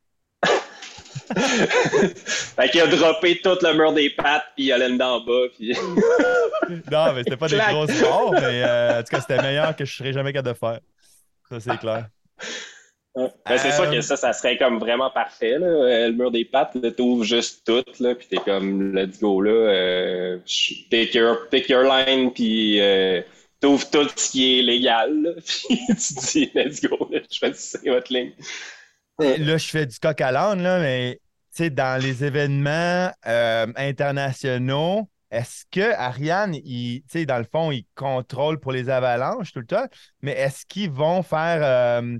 [2.55, 5.47] fait qu'il a droppé tout le mur des pattes, puis il allait en bas.
[5.55, 5.73] Puis...
[6.91, 9.85] non, mais c'était pas des grosses morts, mais euh, en tout cas, c'était meilleur que
[9.85, 10.79] je serais jamais capable de faire.
[11.49, 12.07] Ça, c'est clair.
[13.15, 15.59] Ben, c'est sûr que euh, ça, ça serait comme vraiment parfait.
[15.59, 15.67] Là.
[15.67, 19.51] Euh, le mur des pattes, t'ouvres juste tout, là, puis t'es comme, let's go, là.
[19.51, 20.39] Euh,
[20.89, 23.21] pick, your, your line, puis euh,
[23.61, 28.11] t'ouvres tout ce qui est légal, puis tu dis, let's go, là, je fais votre
[28.11, 28.31] ligne.
[29.19, 31.19] Là, je fais du coq à l'âne, mais
[31.71, 38.71] dans les événements euh, internationaux, est-ce que Ariane, il, dans le fond, il contrôle pour
[38.71, 39.85] les avalanches tout le temps,
[40.21, 41.59] mais est-ce qu'ils vont faire.
[41.63, 42.17] Euh,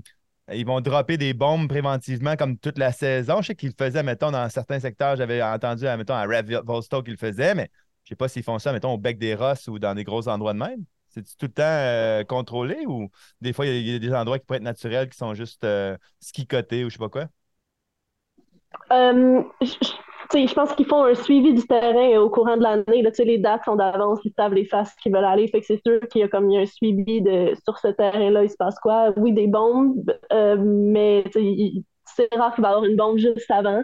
[0.52, 3.40] ils vont dropper des bombes préventivement comme toute la saison?
[3.40, 5.16] Je sais qu'ils le faisaient, mettons, dans certains secteurs.
[5.16, 7.70] J'avais entendu, mettons, à Red Volstoke qu'ils le faisaient, mais
[8.04, 10.04] je ne sais pas s'ils font ça, mettons, au bec des Rosses ou dans des
[10.04, 10.84] gros endroits de même.
[11.14, 13.08] C'est tout le temps euh, contrôlé ou
[13.40, 15.96] des fois, il y, a des endroits qui pourraient être naturels qui sont juste euh,
[16.18, 17.26] skicotés ou je sais pas quoi?
[18.90, 23.04] Euh, je, pense qu'ils font un suivi du terrain au courant de l'année.
[23.18, 25.46] Les dates sont d'avance, ils savent les faces qui veulent aller.
[25.46, 28.50] Fait que c'est sûr qu'il y a comme un suivi de sur ce terrain-là, il
[28.50, 29.12] se passe quoi?
[29.16, 33.82] Oui, des bombes, mais c'est rare qu'il va y avoir une bombe juste avant.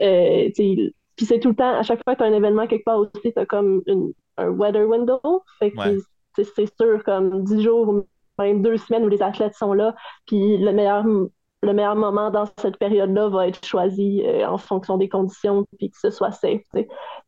[0.00, 2.98] puis c'est tout le temps, à chaque fois que tu as un événement quelque part
[2.98, 5.20] aussi, tu as comme une, un weather window.
[5.58, 6.00] Fait que
[6.34, 8.04] c'est sûr, comme 10 jours,
[8.38, 9.94] même deux semaines où les athlètes sont là.
[10.26, 14.96] Puis le meilleur, le meilleur moment dans cette période-là va être choisi euh, en fonction
[14.96, 16.62] des conditions, puis que ce soit safe.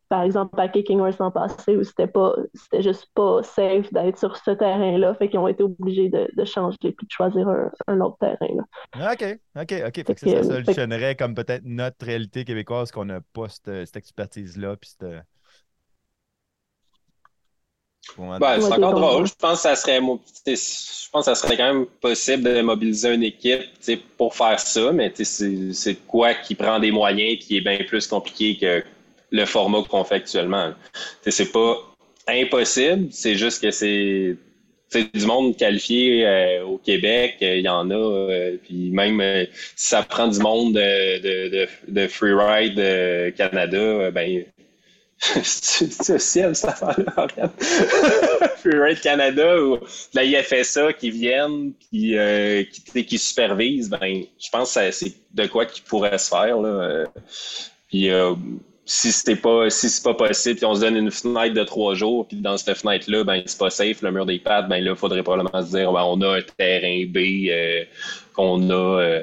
[0.09, 4.19] Par exemple, à Kicking Horse l'an passé, où c'était pas c'était juste pas safe d'être
[4.19, 8.01] sur ce terrain-là, fait qu'ils ont été obligés de, de, changer puis de choisir un,
[8.01, 8.55] autre terrain.
[8.55, 9.13] Là.
[9.13, 10.07] OK, OK, OK.
[10.07, 14.77] Fait que ça, solutionnerait comme peut-être notre réalité québécoise qu'on n'a pas cette, cette expertise-là,
[14.77, 15.25] puis cette
[18.19, 19.27] ben, c'est encore drôle.
[19.27, 23.23] Je pense que ça serait, je pense ça serait quand même possible de mobiliser une
[23.23, 23.63] équipe
[24.17, 28.57] pour faire ça, mais c'est quoi qui prend des moyens qui est bien plus compliqué
[28.57, 28.85] que
[29.31, 30.73] le format qu'on fait actuellement.
[31.27, 31.77] C'est pas
[32.29, 34.37] impossible, c'est juste que c'est
[35.03, 39.45] du monde qualifié euh, au Québec, il y en a, euh, puis même euh,
[39.77, 44.45] si ça prend du monde de, de, de, freeride Canada, ben
[45.43, 47.29] c'est ciel, cette affaire-là,
[48.59, 49.79] Freeride Canada ou
[50.13, 52.63] la IFSA qui viennent, qui, euh,
[52.93, 56.61] qui, qui supervisent, ben, je pense que c'est de quoi qui pourrait se faire.
[56.61, 56.69] Là.
[56.69, 57.07] Euh.
[57.89, 58.35] Puis euh,
[58.85, 61.95] si c'était pas si c'est pas possible, puis on se donne une fenêtre de trois
[61.95, 64.91] jours, puis dans cette fenêtre-là, ben c'est pas safe, le mur des pattes, ben là,
[64.91, 67.49] il faudrait probablement se dire ben, on a un terrain B
[68.35, 69.21] qu'on a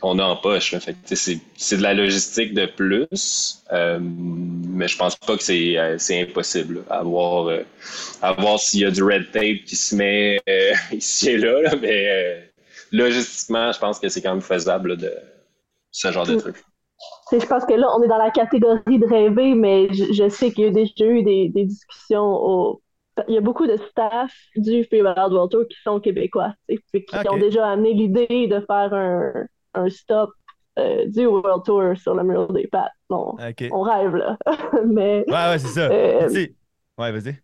[0.00, 0.74] qu'on a en poche.
[1.04, 6.84] c'est de la logistique de plus, euh, mais je pense pas que c'est euh, impossible
[6.88, 7.62] à voir, euh,
[8.22, 10.40] à voir s'il y a du red tape qui se met
[10.92, 12.50] ici et là, mais
[12.92, 15.12] logistiquement, je pense que c'est quand même faisable de
[15.90, 16.40] ce genre de mm.
[16.40, 16.56] truc.
[17.30, 20.64] Je pense que là, on est dans la catégorie de rêver, mais je, sais qu'il
[20.64, 22.82] y a déjà eu des, des discussions au,
[23.26, 27.36] il y a beaucoup de staff du Freeride World Tour qui sont québécois, qui ont
[27.36, 29.32] déjà amené l'idée de faire un,
[29.78, 30.30] un stop
[30.78, 32.92] euh, du World Tour sur le mur des pattes.
[33.10, 34.36] On rêve, là.
[34.86, 35.90] mais, ouais, ouais, c'est ça.
[35.90, 36.28] Euh,
[36.98, 37.40] ouais, vas-y.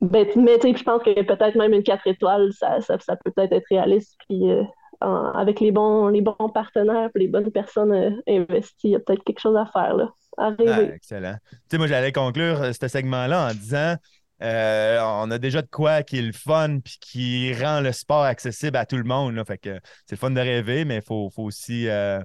[0.00, 3.52] Ben, mais je pense que peut-être même une 4 étoiles, ça, ça, ça peut peut-être
[3.52, 4.16] être réaliste.
[4.28, 4.64] Puis euh,
[5.00, 9.38] avec les bons, les bons partenaires les bonnes personnes investies, il y a peut-être quelque
[9.38, 9.94] chose à faire.
[9.94, 10.94] Là, à rêver.
[10.94, 11.36] excellent.
[11.50, 13.94] Tu sais, moi, j'allais conclure ce segment-là en disant
[14.42, 18.22] euh, on a déjà de quoi qui est le fun puis qui rend le sport
[18.22, 19.34] accessible à tout le monde.
[19.34, 19.44] Là.
[19.44, 22.20] Fait que c'est le fun de rêver, mais il faut, aussi euh,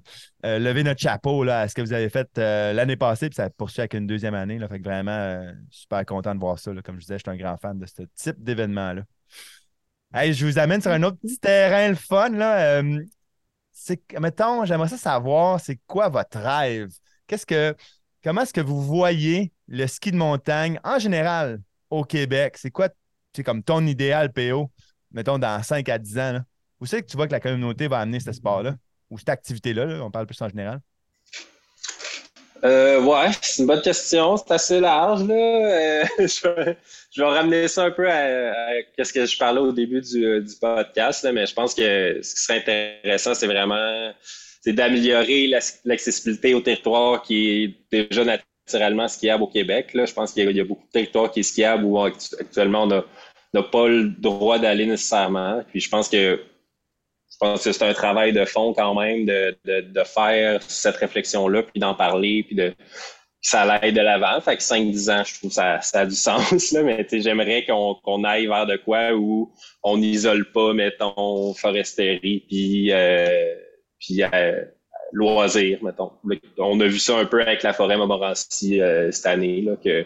[0.45, 3.49] euh, lever notre chapeau là, à ce que vous avez fait l'année passée, puis ça
[3.49, 4.57] poursuit avec une deuxième année.
[4.57, 4.67] Là.
[4.69, 6.71] Fait que vraiment, super content de voir ça.
[6.83, 9.03] Comme je disais, je suis un grand fan de ce type d'événement-là.
[10.31, 12.29] je vous amène sur un autre petit terrain le fun.
[12.29, 12.81] Là.
[13.73, 16.91] c'est, mettons, j'aimerais ça savoir, c'est quoi votre rêve?
[17.27, 17.75] Qu'est-ce que,
[18.23, 21.59] comment est-ce que vous voyez le ski de montagne en général?
[21.89, 22.55] Au Québec?
[22.57, 22.89] C'est quoi,
[23.43, 24.69] comme ton idéal PO,
[25.11, 26.31] mettons, dans 5 à 10 ans?
[26.33, 26.43] Là?
[26.79, 28.75] Où c'est que tu vois que la communauté va amener ce sport-là?
[29.09, 30.03] Ou cette activité-là?
[30.03, 30.79] on parle plus en général.
[32.63, 34.37] Euh, ouais, c'est une bonne question.
[34.37, 35.23] C'est assez large.
[35.27, 35.35] Là.
[35.35, 38.53] Euh, je, vais, ramener ça un peu à,
[39.03, 42.59] ce que je parlais au début du, podcast, mais je pense que ce qui serait
[42.59, 44.11] intéressant, c'est vraiment
[44.61, 45.47] c'est d'améliorer
[45.85, 49.93] l'accessibilité au territoire qui est déjà naturel skiable au Québec.
[49.93, 50.05] Là.
[50.05, 53.63] Je pense qu'il y, a beaucoup de territoires qui est skiable où actuellement on n'a
[53.63, 55.63] pas le droit d'aller nécessairement.
[55.69, 56.39] Puis je pense que
[57.35, 61.81] je pense que c'est un travail de fond quand même de, faire cette réflexion-là, puis
[61.81, 62.73] d'en parler, puis de
[63.41, 64.39] ça l'aide de l'avant.
[64.41, 66.71] Fait que 5-10 ans, je trouve ça, ça a du sens.
[66.71, 69.51] Mais j'aimerais qu'on aille vers de quoi où
[69.83, 73.53] on n'isole pas, mettons, foresterie, puis, euh,
[73.99, 74.63] puis euh,
[75.11, 76.11] loisirs, mettons.
[76.57, 80.05] On a vu ça un peu avec la forêt Montmorency euh, cette année, là, que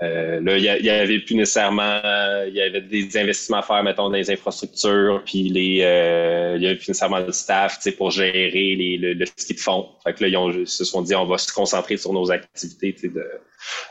[0.00, 2.00] euh, là, il y, avait plus nécessairement,
[2.46, 6.62] il y avait des investissements à faire, mettons, dans les infrastructures, puis les, euh, il
[6.62, 9.88] y avait plus nécessairement le staff, pour gérer les, le, ski de fond.
[10.04, 13.24] Fait que là, ils, se sont dit, on va se concentrer sur nos activités, de,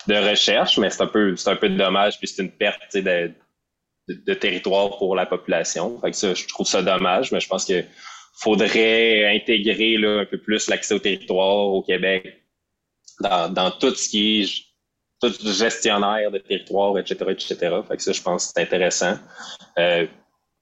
[0.07, 3.33] de recherche, mais c'est un peu, c'est un peu dommage, puis c'est une perte, de,
[4.07, 5.99] de, de, territoire pour la population.
[5.99, 7.83] Fait que ça, je trouve ça dommage, mais je pense que
[8.39, 12.43] faudrait intégrer là, un peu plus l'accès au territoire au Québec
[13.19, 14.67] dans, dans tout ce qui est
[15.21, 17.55] tout gestionnaire de territoire, etc., etc.
[17.87, 19.15] Fait que ça, je pense que c'est intéressant.
[19.79, 20.05] Euh,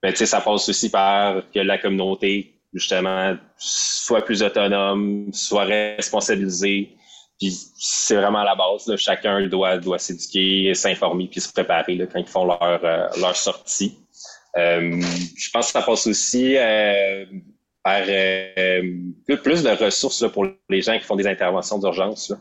[0.01, 6.95] mais ça passe aussi par que la communauté, justement, soit plus autonome, soit responsabilisée.
[7.39, 8.87] Puis c'est vraiment la base.
[8.87, 8.95] Là.
[8.97, 13.35] Chacun doit, doit s'éduquer, s'informer, puis se préparer là, quand ils font leur, euh, leur
[13.35, 13.97] sortie.
[14.57, 15.01] Euh,
[15.35, 16.55] je pense que ça passe aussi
[17.85, 18.81] par euh,
[19.27, 22.33] plus, de ressources pour les gens qui font des interventions d'urgence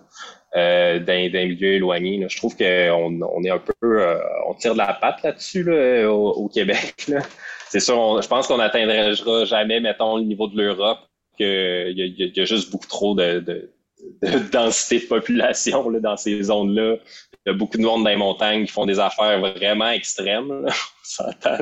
[0.56, 2.24] euh, dans, dans milieu éloigné.
[2.26, 4.18] Je trouve qu'on on est un peu, euh,
[4.48, 5.70] on tire de la patte là-dessus
[6.06, 6.94] au, Québec.
[7.68, 9.12] C'est sûr, je pense qu'on n'atteindra
[9.44, 11.00] jamais, mettons, le niveau de l'Europe,
[11.36, 13.70] qu'il y, y, a juste beaucoup trop de,
[14.52, 16.96] densité de population là, dans ces zones-là.
[17.46, 20.64] Il y a beaucoup de monde dans les montagnes qui font des affaires vraiment extrêmes,
[20.64, 21.58] là, on s'entend.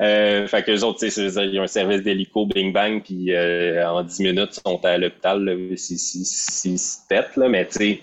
[0.00, 4.02] Euh, fait que les autres, ils ont un service d'hélico, bing bang, puis euh, en
[4.02, 8.00] 10 minutes, ils sont à l'hôpital s'ils si, si, pètent, là, mais tu sais,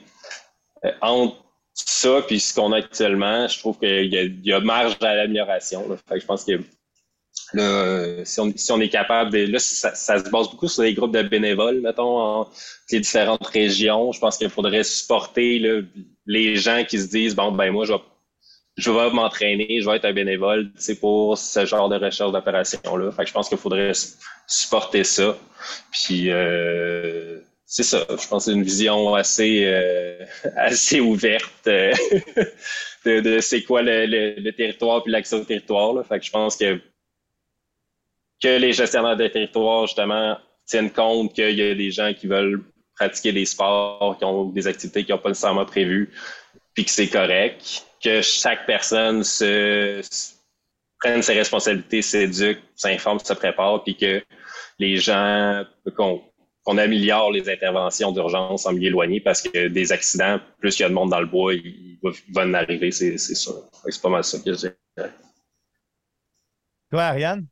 [0.85, 4.97] euh, entre ça puis ce qu'on a actuellement, je trouve qu'il y, y, a marge
[5.01, 5.85] à l'amélioration.
[6.07, 6.59] Fait que je pense que
[7.53, 9.45] Là, si, on, si on est capable de.
[9.45, 12.49] Là, ça, ça, se base beaucoup sur les groupes de bénévoles, mettons, en
[12.91, 14.11] les différentes régions.
[14.11, 15.81] Je pense qu'il faudrait supporter là,
[16.25, 17.99] les gens qui se disent bon ben moi je vais
[18.77, 23.11] je vais m'entraîner, je vais être un bénévole pour ce genre de recherche d'opération-là.
[23.11, 23.93] Fait que je pense qu'il faudrait
[24.45, 25.35] supporter ça.
[25.91, 28.05] Puis euh, c'est ça.
[28.07, 30.23] Je pense que c'est une vision assez euh,
[30.55, 31.91] assez ouverte euh,
[33.05, 35.93] de, de c'est quoi le, le, le, territoire puis l'accès au territoire.
[35.93, 36.03] Là.
[36.03, 36.79] Fait que je pense que
[38.41, 42.63] que les gestionnaires de territoire, justement, tiennent compte qu'il y a des gens qui veulent
[42.95, 46.11] pratiquer des sports, qui ont des activités qu'ils n'ont pas nécessairement prévues,
[46.73, 50.01] puis que c'est correct, que chaque personne se,
[50.99, 54.23] prenne ses responsabilités, s'éduque, s'informe, se prépare, puis que
[54.79, 55.63] les gens,
[55.95, 60.85] qu'on améliore les interventions d'urgence en milieu éloigné parce que des accidents, plus il y
[60.85, 61.97] a de monde dans le bois, ils
[62.29, 63.69] vont arriver, c'est sûr.
[63.87, 64.75] C'est pas mal ça que je dirais.
[66.89, 67.47] Toi, Ariane?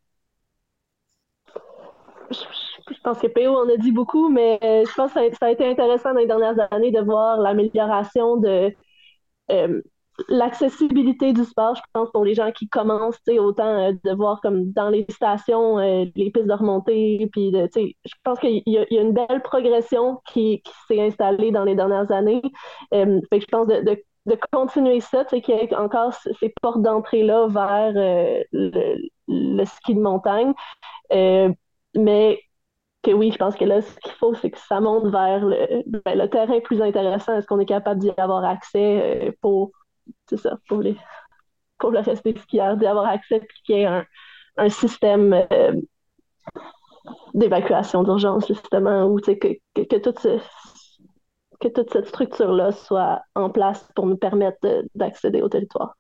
[2.32, 5.51] Je pense que PO en a dit beaucoup, mais euh, je pense que ça a,
[5.51, 8.73] été intéressant dans les dernières années de voir l'amélioration de
[9.51, 9.82] euh,
[10.30, 11.76] l'accessibilité du sport.
[11.76, 15.78] Je pense pour les gens qui commencent, autant euh, de voir comme dans les stations
[15.78, 20.63] les pistes de remontée, puis de, je pense qu'il y, a une belle progression qui,
[20.88, 22.41] s'est installée dans les dernières années.
[22.91, 27.91] je pense de, de continuer ça, qu'il y ait encore ces portes d'entrée-là vers
[28.51, 30.53] le, ski de montagne.
[31.96, 32.39] Mais
[33.04, 35.84] que oui, je pense que là, ce qu'il faut, c'est que ça monte vers le,
[36.04, 37.38] ben, terrain plus intéressant.
[37.38, 39.72] Est-ce qu'on est capable d'y avoir accès euh, pour,
[40.28, 40.98] c'est ça, pour, les,
[41.78, 45.74] pour le reste des skieurs, d'y avoir accès puis qu'il y ait un, système euh,
[47.34, 50.20] d'évacuation d'urgence, justement, où que, que, que toute
[51.91, 54.58] cette structure-là soit en place pour nous permettre
[54.96, 55.96] d'accéder au territoire?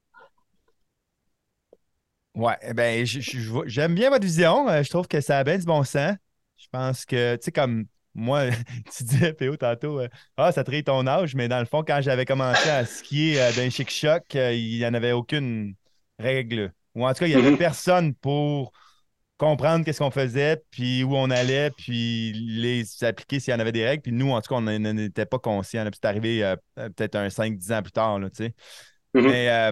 [2.35, 4.67] Ouais, eh ben, j'aime bien votre vision.
[4.69, 6.15] Euh, je trouve que ça a bien du bon sens.
[6.57, 8.45] Je pense que, tu sais, comme moi,
[8.97, 10.07] tu disais, Péo, tantôt, euh,
[10.37, 13.51] ah, ça trahit ton âge, mais dans le fond, quand j'avais commencé à skier euh,
[13.51, 15.75] d'un chic-choc, euh, il n'y en avait aucune
[16.17, 16.73] règle.
[16.95, 17.57] Ou en tout cas, il n'y avait mm-hmm.
[17.57, 18.71] personne pour
[19.37, 23.73] comprendre qu'est-ce qu'on faisait, puis où on allait, puis les appliquer s'il y en avait
[23.73, 24.01] des règles.
[24.01, 25.83] Puis nous, en tout cas, on n'était pas conscients.
[25.83, 28.53] Puis c'est arrivé peut-être un 5-10 ans plus tard, tu sais.
[29.13, 29.21] Mm-hmm.
[29.21, 29.71] Mais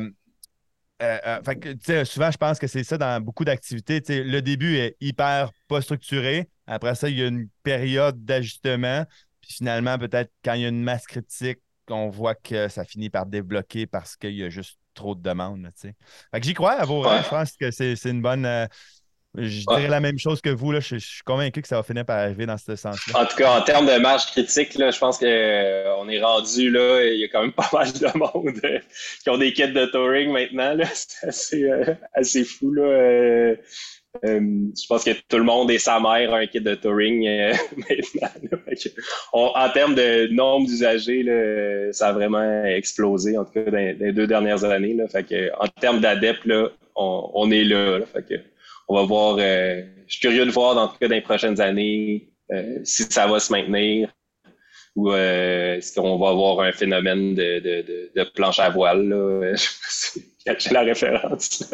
[0.99, 4.01] fait souvent, je pense que c'est ça dans beaucoup d'activités.
[4.23, 6.49] Le début est hyper pas structuré.
[6.67, 9.05] Après ça, il y a une période d'ajustement.
[9.41, 13.09] Puis finalement, peut-être quand il y a une masse critique, on voit que ça finit
[13.09, 15.69] par débloquer parce qu'il y a juste trop de demandes.
[15.75, 15.95] Fait
[16.39, 18.45] que j'y crois à vos Je pense que c'est une bonne.
[18.45, 18.67] Euh,
[19.35, 20.71] je dirais la même chose que vous.
[20.71, 20.79] Là.
[20.79, 23.21] Je, suis convaincu que ça va finir par arriver dans ce sens-là.
[23.21, 26.69] En tout cas, en termes de marge critique, là, je pense qu'on euh, est rendu
[26.69, 27.03] là.
[27.05, 28.79] Il y a quand même pas mal de monde euh,
[29.23, 30.75] qui ont des kits de touring maintenant.
[30.93, 31.69] C'est assez,
[32.13, 32.71] assez fou.
[32.71, 33.55] Là.
[34.25, 34.39] Euh,
[34.79, 37.53] je pense que tout le monde et sa mère a un kit de touring euh,
[37.89, 38.29] maintenant.
[39.33, 44.27] en termes de nombre d'usagers, ça a vraiment explosé, en tout cas, dans, les deux
[44.27, 44.93] dernières années.
[44.93, 46.47] Là, fait que, en termes d'adeptes,
[46.95, 48.01] on, on, est là.
[48.13, 48.35] fait que,
[48.87, 49.37] on va voir.
[49.39, 52.29] Euh, je suis curieux de voir, en tout cas, dans les prochaines années,
[52.83, 54.09] si ça va se maintenir
[54.95, 59.09] ou est-ce qu'on va avoir un phénomène de, de, de, planche à voile.
[59.09, 59.55] Là.
[60.59, 61.73] J'ai la référence.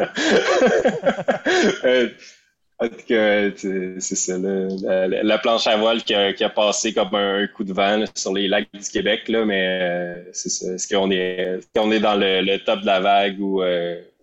[2.82, 4.38] En tout cas, c'est ça.
[4.38, 8.04] Là, la, planche à voile qui a, qui a, passé comme un coup de vent
[8.14, 10.72] sur les lacs du Québec, là, mais euh, c'est ça.
[10.72, 13.62] Est-ce qu'on est, est, qu'on est dans le, le, top de la vague ou,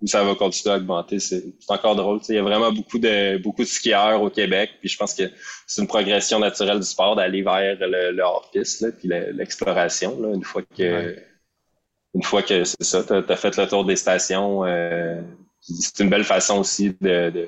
[0.03, 1.19] euh, ça va continuer à augmenter?
[1.19, 2.19] C'est encore drôle.
[2.29, 4.71] Il y a vraiment beaucoup de beaucoup de skieurs au Québec.
[4.79, 5.23] Puis je pense que
[5.65, 10.33] c'est une progression naturelle du sport d'aller vers le, le hors-piste, puis l'exploration.
[10.33, 11.15] Une fois que
[12.13, 15.21] une fois que c'est ça, tu as, fait le tour des stations, euh,
[15.61, 17.47] c'est une belle façon aussi de, de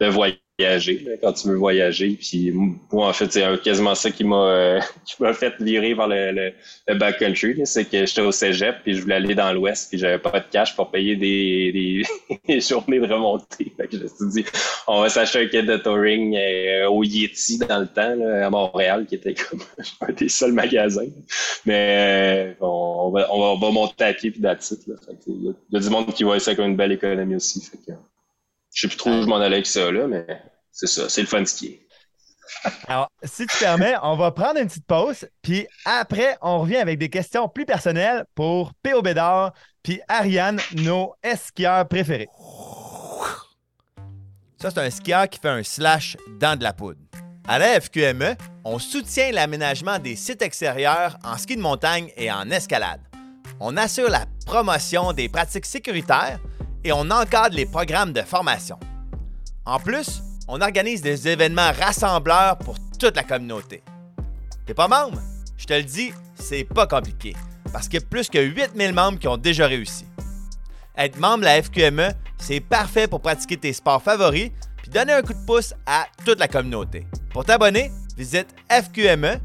[0.00, 2.18] de voyager quand tu veux voyager.
[2.20, 2.50] Puis
[2.90, 6.52] moi, en fait, c'est quasiment ça qui m'a euh, qui m'a fait virer vers le,
[6.88, 7.60] le, backcountry.
[7.64, 10.46] C'est que j'étais au cégep, puis je voulais aller dans l'ouest, puis j'avais pas de
[10.50, 12.02] cash pour payer des,
[12.48, 13.72] des, journées de remontée.
[13.76, 14.44] Fait que je me suis dit,
[14.88, 19.06] on va s'acheter un kit de touring euh, au Yeti dans le temps, à Montréal,
[19.06, 19.60] qui était comme
[20.00, 21.06] un des seuls magasins.
[21.66, 24.96] Mais euh, on, va, on, va, monter à pied, puis d'attitude.
[25.28, 27.60] Il y, a du monde qui voit ça comme une belle économie aussi.
[27.60, 27.92] Fait que,
[28.78, 30.24] je sais plus trop où je m'en allais avec ça, là, mais
[30.70, 31.84] c'est ça, c'est le fun skier.
[32.86, 36.96] Alors, si tu permets, on va prendre une petite pause, puis après, on revient avec
[36.96, 39.02] des questions plus personnelles pour P.O.
[39.02, 39.52] Bédard
[39.82, 42.28] puis Ariane, nos skieurs préférés.
[44.60, 47.00] Ça, c'est un skieur qui fait un slash dans de la poudre.
[47.48, 52.48] À la FQME, on soutient l'aménagement des sites extérieurs en ski de montagne et en
[52.50, 53.00] escalade.
[53.58, 56.38] On assure la promotion des pratiques sécuritaires
[56.88, 58.78] et on encadre les programmes de formation.
[59.66, 63.82] En plus, on organise des événements rassembleurs pour toute la communauté.
[64.64, 65.20] T'es pas membre?
[65.58, 67.36] Je te le dis, c'est pas compliqué,
[67.74, 70.06] parce qu'il y a plus que 8000 membres qui ont déjà réussi.
[70.96, 75.20] Être membre de la FQME, c'est parfait pour pratiquer tes sports favoris puis donner un
[75.20, 77.06] coup de pouce à toute la communauté.
[77.30, 79.38] Pour t'abonner, visite fqme.qc.ca.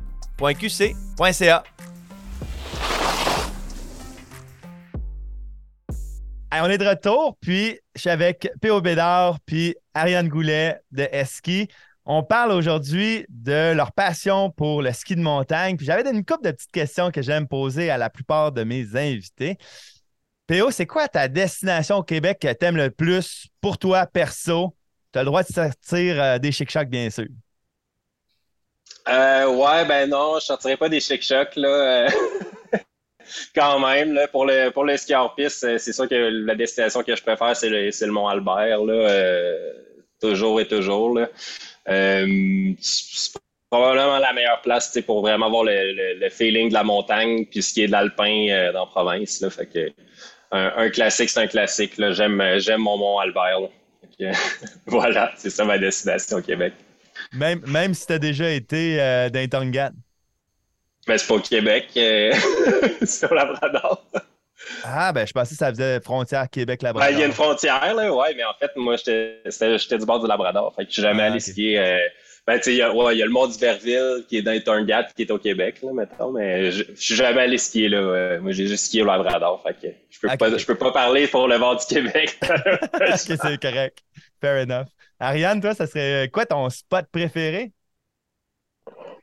[6.62, 8.82] on est de retour, puis je suis avec P.O.
[8.82, 11.68] Bédard puis Ariane Goulet de Eski.
[12.06, 15.78] On parle aujourd'hui de leur passion pour le ski de montagne.
[15.78, 18.96] Puis j'avais une couple de petites questions que j'aime poser à la plupart de mes
[18.96, 19.58] invités.
[20.48, 24.76] PO, c'est quoi ta destination au Québec que tu aimes le plus pour toi, perso?
[25.14, 27.28] Tu as le droit de sortir euh, des chic-chocs, bien sûr.
[29.08, 32.08] Euh, ouais, ben non, je sortirai pas des chic-chocs, là.
[33.24, 36.56] Euh, quand même, là, pour le, pour le ski hors piste, c'est sûr que la
[36.56, 39.36] destination que je préfère, c'est le, Mont Albert, là.
[40.22, 41.30] toujours et toujours, là.
[41.86, 43.32] c'est
[43.70, 47.74] probablement la meilleure place, pour vraiment avoir le, le, feeling de la montagne, puis ce
[47.74, 49.50] qui est de l'alpin dans la province, là.
[49.50, 49.92] Fait que,
[50.54, 51.94] un, classique, c'est un classique.
[51.98, 52.38] J'aime,
[52.78, 53.70] mon Mont Albert.
[54.86, 56.74] voilà, c'est ça ma destination au Québec.
[57.32, 59.92] Même, même si tu as déjà été euh, dans Tongan.
[61.08, 62.32] Mais c'est pas au Québec, euh,
[63.04, 64.04] c'est au Labrador.
[64.84, 67.10] Ah, ben, je pensais que ça faisait frontière Québec-Labrador.
[67.10, 70.22] Ben, il y a une frontière, là, ouais, mais en fait, moi, j'étais du bord
[70.22, 70.74] du Labrador.
[70.76, 71.80] Fait que je suis jamais ah, allé skier.
[71.80, 71.98] Euh,
[72.46, 75.32] ben, tu sais, il y, a le mont d'Iberville qui est dans Turngat qui est
[75.32, 77.98] au Québec, là, maintenant, mais je, suis jamais allé skier là.
[77.98, 79.64] Euh, moi, j'ai juste skié au Labrador.
[79.64, 82.38] Fait que je peux, pas, je peux pas parler pour le vent du Québec.
[82.94, 84.00] ok, c'est correct.
[84.42, 84.88] Fair enough.
[85.20, 87.72] Ariane, toi, ça serait quoi ton spot préféré?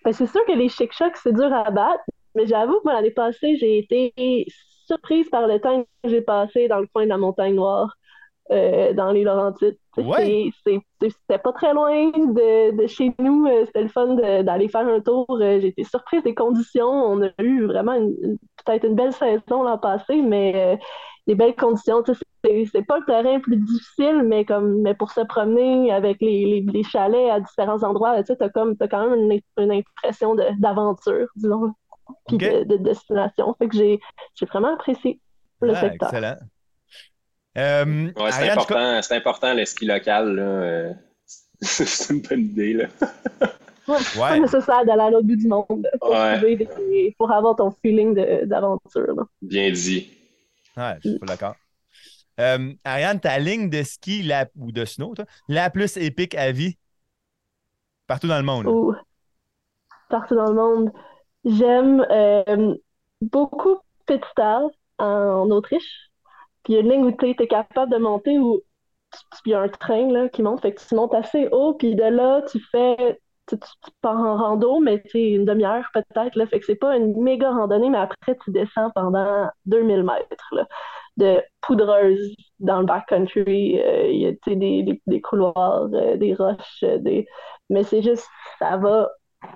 [0.04, 3.10] Ben, c'est sûr que les chic chocs c'est dur à battre, mais j'avoue que l'année
[3.10, 4.46] passée, j'ai été
[4.86, 7.96] surprise par le temps que j'ai passé dans le coin de la montagne noire.
[8.52, 9.78] Euh, dans les Laurentides.
[9.96, 13.46] C'était pas très loin de, chez nous.
[13.46, 15.26] Euh, c'était le fun d'aller faire un tour.
[15.30, 16.88] Euh, j'ai été surprise des conditions.
[16.88, 17.96] On a eu vraiment
[18.64, 20.80] peut-être une belle saison l'an passé, mais
[21.28, 22.02] des belles conditions.
[22.42, 26.64] C'est pas le terrain le plus difficile, mais comme mais pour se promener avec les,
[26.66, 31.74] les, chalets à différents endroits, tu as, comme, as quand même une, impression d'aventure, disons,
[32.28, 33.54] puis de, destination.
[33.58, 34.00] Fait que j'ai
[34.46, 35.20] vraiment apprécié
[35.60, 36.08] le secteur.
[36.08, 36.36] Excellent.
[37.58, 40.38] Euh, c'est important, c'est important le ski local.
[40.38, 40.92] Euh,
[41.60, 42.72] c'est une bonne idée.
[42.74, 42.86] Là.
[43.88, 45.88] ouais, c'est pas nécessaire d'aller à l'autre bout du monde
[47.18, 48.14] pour, avoir ton feeling
[48.46, 49.26] d'aventure.
[49.42, 50.10] Bien dit.
[50.76, 51.54] Ouais, je suis pas d'accord.
[52.38, 55.14] Euh, Ariane, ta ligne de ski ou de snow,
[55.48, 56.78] la plus épique à vie?
[58.06, 58.94] Partout dans le monde.
[60.08, 60.92] partout dans le monde.
[61.44, 62.06] J'aime
[63.20, 64.68] beaucoup Pitstall
[64.98, 66.10] en Autriche.
[66.64, 68.60] Puis il y a une ligne où tu es capable de monter où
[69.46, 71.94] il y a un train là, qui monte, fait que tu montes assez haut, puis
[71.94, 73.20] de là, tu fais.
[73.46, 73.56] Tu,
[74.00, 77.90] pars en rando, mais tu une demi-heure peut-être, fait que c'est pas une méga randonnée,
[77.90, 80.54] mais après, tu descends pendant 2000 mètres
[81.20, 83.80] de poudreuse dans le backcountry.
[83.80, 87.26] Euh, il y a des, des, couloirs, euh, des roches, euh, des...
[87.68, 88.26] mais c'est juste,
[88.58, 89.08] ça va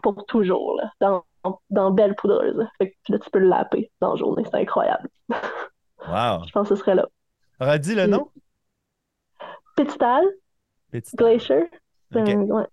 [0.03, 1.25] pour toujours là, dans,
[1.71, 2.67] dans belle poudreuse.
[2.79, 5.09] Fait que là, tu peux le laper dans la journée, c'est incroyable.
[6.07, 6.45] Wow.
[6.47, 7.07] Je pense que ce serait là.
[7.61, 8.29] Redis le nom?
[9.75, 10.27] Pittstal.
[11.15, 11.71] Glacier.
[12.13, 12.67] C'est un,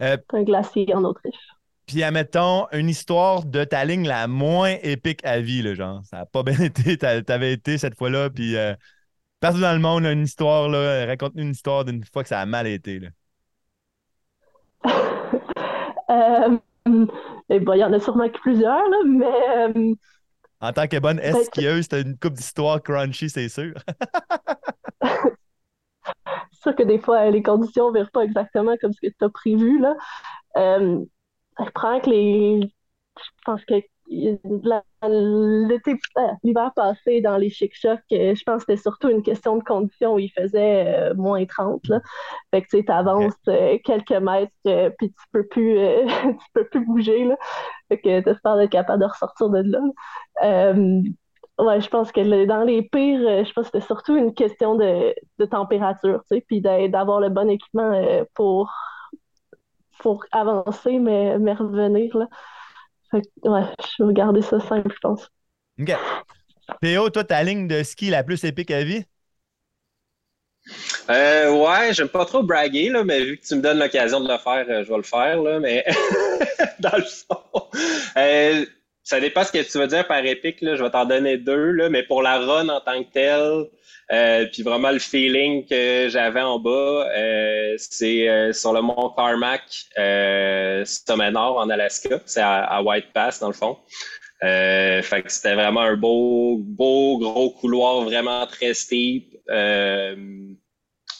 [0.00, 1.48] euh, un, glacier en Autriche.
[1.86, 6.02] Puis, admettons, une histoire de ta ligne la moins épique à vie, là, genre.
[6.04, 6.98] Ça n'a pas bien été.
[6.98, 8.74] T'avais été cette fois-là, puis euh,
[9.40, 11.06] partout dans le monde, une histoire, là.
[11.06, 13.08] Raconte-nous une histoire d'une fois que ça a mal été, là.
[16.10, 16.58] euh,
[17.48, 19.94] eh ben, il y en a sûrement plusieurs, là, mais euh,
[20.60, 23.74] en tant que bonne ben, skieuse, t'as une coupe d'histoire crunchy, c'est sûr.
[25.02, 29.24] c'est sûr que des fois, les conditions ne virent pas exactement comme ce que tu
[29.24, 29.78] as prévu.
[29.78, 29.94] Là.
[30.56, 31.04] Euh,
[31.58, 32.60] je prends que les.
[33.18, 34.36] Je pense que euh,
[36.44, 40.14] l'hiver passé dans les chic-chocs, euh, je pense que c'était surtout une question de conditions
[40.14, 41.88] où il faisait moins 30.
[41.88, 42.00] Là.
[42.52, 43.34] Fait que tu avances
[43.84, 44.52] quelques mètres,
[44.98, 45.76] puis tu peux plus
[46.06, 47.24] tu peux plus bouger.
[47.24, 47.36] Là.
[47.88, 49.80] Fait que tu espères être capable de ressortir de là.
[50.44, 51.02] Euh,
[51.58, 54.76] ouais, je pense que dans les pires, euh, je pense que c'était surtout une question
[54.76, 55.14] de,
[55.50, 58.72] température, tu sais, puis d'avoir le bon équipement euh, pour
[59.98, 62.16] pour avancer, mais, mais revenir.
[62.16, 62.28] Là.
[63.10, 63.62] Fait que, ouais,
[63.98, 65.30] je vais garder ça simple, je pense.
[65.80, 65.92] OK.
[66.80, 69.04] Théo, toi, ta ligne de ski la plus épique à vie?
[71.10, 74.28] Euh, ouais, j'aime pas trop braguer, là, mais vu que tu me donnes l'occasion de
[74.28, 75.40] le faire, euh, je vais le faire.
[75.42, 75.84] Là, mais
[76.80, 77.68] dans le fond,
[78.16, 78.66] euh,
[79.06, 80.60] ça dépend ce que tu veux dire par épique.
[80.62, 83.66] Là, je vais t'en donner deux, là, mais pour la run en tant que telle,
[84.10, 89.12] euh, puis vraiment le feeling que j'avais en bas, euh, c'est euh, sur le mont
[89.16, 89.62] Carmack,
[89.96, 92.20] euh, sommet nord en Alaska.
[92.26, 93.78] C'est à, White Pass dans le fond.
[94.40, 99.36] Fait que c'était vraiment un beau, beau gros couloir vraiment très steep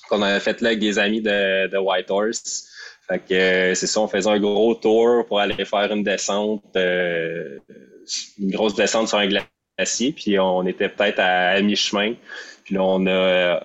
[0.09, 2.69] qu'on avait fait là avec des amis de, de White Horse.
[3.09, 8.51] Fait que c'est ça, on faisait un gros tour pour aller faire une descente, une
[8.51, 12.15] grosse descente sur un glacier, puis on était peut-être à, mi-chemin.
[12.65, 13.61] Puis là, on a, euh,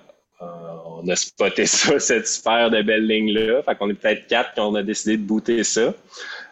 [0.86, 3.64] on a spoté ça, cette super de belle ligne-là.
[3.64, 5.94] Fait qu'on est peut-être quatre qui on a décidé de booter ça.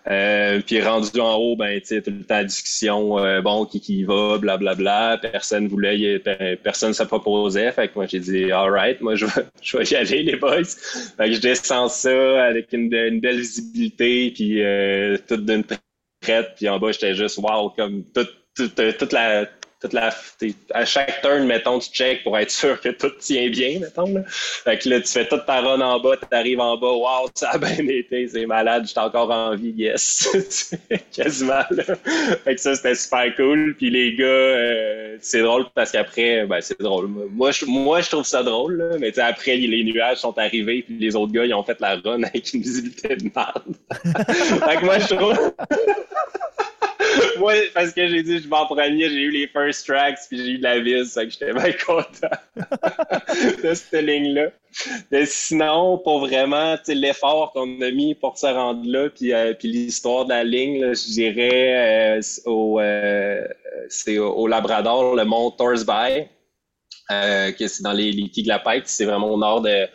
[0.09, 3.79] Euh, puis rendu en haut, ben, tu sais, tout le temps discussion, euh, bon, qui
[3.79, 4.75] qui va, blablabla.
[4.75, 5.29] Bla, bla.
[5.31, 6.19] Personne voulait,
[6.63, 7.71] personne se proposait.
[7.71, 10.63] Fait que moi, j'ai dit, alright, moi, je vais, je vais y aller, les boys.
[10.63, 15.63] Fait que je descends ça avec une, une belle visibilité, puis euh, toute d'une
[16.21, 16.53] traite.
[16.55, 19.45] Puis en bas, j'étais juste, wow, comme toute, toute, toute la
[19.81, 20.13] toute la,
[20.73, 24.13] à chaque turn, mettons, tu check pour être sûr que tout tient bien, mettons.
[24.13, 24.21] Là.
[24.27, 27.29] Fait que là, tu fais toute ta run en bas, tu arrives en bas, wow,
[27.33, 30.35] ça a bien été, c'est malade, j'étais encore en vie, yes.
[31.15, 31.83] Quasiment, là.
[32.43, 33.75] Fait que ça, c'était super cool.
[33.77, 37.07] Puis les gars, euh, c'est drôle parce qu'après, ben, c'est drôle.
[37.31, 40.97] Moi je, moi, je trouve ça drôle, là, mais après, les nuages sont arrivés, puis
[40.99, 43.75] les autres gars, ils ont fait la run avec une visibilité de merde.
[44.03, 45.53] fait que moi, je trouve.
[47.39, 50.51] Moi, parce que j'ai dit je m'en premier, j'ai eu les first tracks, puis j'ai
[50.51, 52.35] eu de la vis, que j'étais bien content
[53.63, 54.51] de cette ligne-là.
[55.11, 59.67] Mais sinon, pour vraiment l'effort qu'on a mis pour se rendre là, puis, euh, puis
[59.67, 63.47] l'histoire de la ligne, là, je dirais euh, au, euh,
[63.89, 66.25] c'est au, Labrador, le mont Thorsby,
[67.09, 69.87] que c'est dans les, les Tiglapites, c'est vraiment au nord de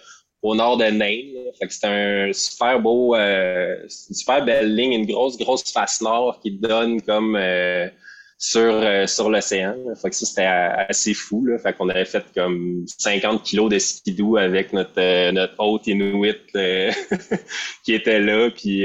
[0.45, 1.33] au nord de Nain.
[1.59, 6.03] Fait que c'est un super beau, euh, une super belle ligne, une grosse, grosse face
[6.03, 7.89] nord qui donne comme euh,
[8.37, 9.75] sur, euh, sur l'océan.
[10.13, 11.47] C'était assez fou.
[11.47, 11.57] Là.
[11.59, 16.37] Fait avait fait comme 50 kilos de skidoo avec notre, notre hôte Inuit
[17.83, 18.51] qui était là.
[18.51, 18.85] Puis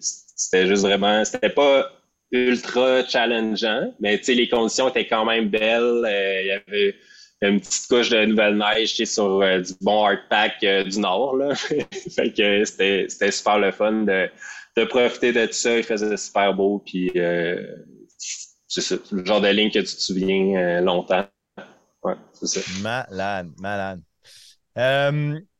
[0.00, 1.92] c'était juste vraiment, c'était pas
[2.32, 6.06] ultra challengeant, mais les conditions étaient quand même belles.
[6.06, 6.94] Il y avait
[7.40, 11.36] une petite couche de nouvelle neige sur euh, du bon hardpack euh, du nord.
[11.36, 11.54] Là.
[11.54, 14.28] fait que c'était, c'était super le fun de,
[14.76, 15.76] de profiter de tout ça.
[15.76, 16.82] Il faisait super beau.
[16.84, 17.76] Puis euh,
[18.66, 21.26] c'est le genre de ligne que tu te souviens longtemps.
[22.02, 22.60] Ouais, c'est ça.
[22.82, 24.00] Malade, malade.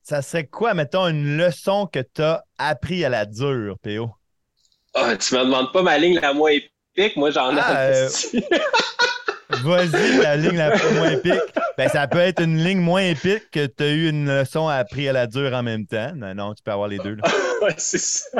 [0.02, 4.10] ça serait quoi, mettons, une leçon que tu as appris à la dure, PO?
[4.94, 8.08] Ah, tu me demandes pas ma ligne la moins épique, moi j'en ai ah,
[9.64, 11.34] Vas-y, la ligne la plus moins épique.
[11.76, 15.08] Ben, ça peut être une ligne moins épique que tu as eu une leçon appris
[15.08, 16.12] à la dure en même temps.
[16.16, 17.16] Non, non, tu peux avoir les deux.
[17.62, 18.38] ouais, c'est ça.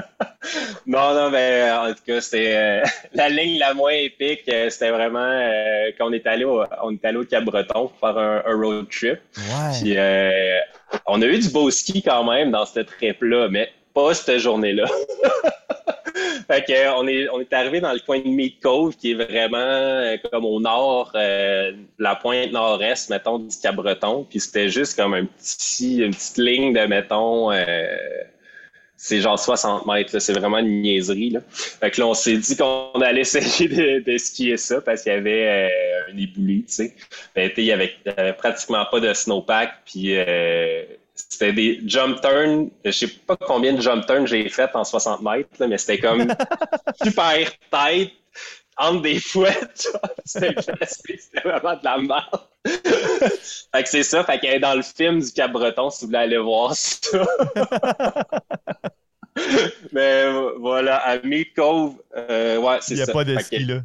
[0.86, 2.82] Non, non, mais en tout cas, c'était euh,
[3.14, 4.42] la ligne la moins épique.
[4.48, 7.98] Euh, c'était vraiment euh, quand on est allé au, on est allé au Cap-Breton pour
[8.00, 9.20] faire un, road trip.
[9.36, 9.80] Ouais.
[9.80, 9.96] Puis,
[11.06, 14.86] on a eu du beau ski quand même dans cette trip-là, mais pas cette journée-là.
[16.46, 19.14] fait que, on est, on est arrivé dans le coin de Meat Cove, qui est
[19.14, 24.26] vraiment euh, comme au nord, euh, la pointe nord-est, mettons, du Cap-Breton.
[24.28, 27.86] Puis c'était juste comme un petit, une petite ligne de, mettons, euh,
[28.96, 30.18] c'est genre 60 mètres.
[30.18, 31.30] C'est vraiment une niaiserie.
[31.30, 31.40] Là.
[31.48, 33.68] Fait que là, on s'est dit qu'on allait essayer
[34.00, 35.70] de, skier ça parce qu'il y avait
[36.10, 36.94] un éboulis, tu sais.
[37.56, 37.94] il y avait,
[38.36, 39.84] pratiquement pas de snowpack.
[39.84, 40.16] Puis
[41.28, 42.70] c'était des jump turns.
[42.84, 45.98] Je sais pas combien de jump turns j'ai fait en 60 mètres, là, mais c'était
[45.98, 46.26] comme
[47.02, 48.12] super tight
[48.76, 49.88] entre des fouettes.
[50.24, 52.40] c'était vraiment de la merde.
[52.64, 54.24] fait que c'est ça.
[54.24, 57.26] Fait qu'elle est dans le film du Cap-Breton si vous voulez aller voir ça.
[59.92, 60.26] mais
[60.58, 63.02] voilà, à Meat Cove, euh, ouais, c'est ça.
[63.02, 63.80] Il n'y a pas de ski là.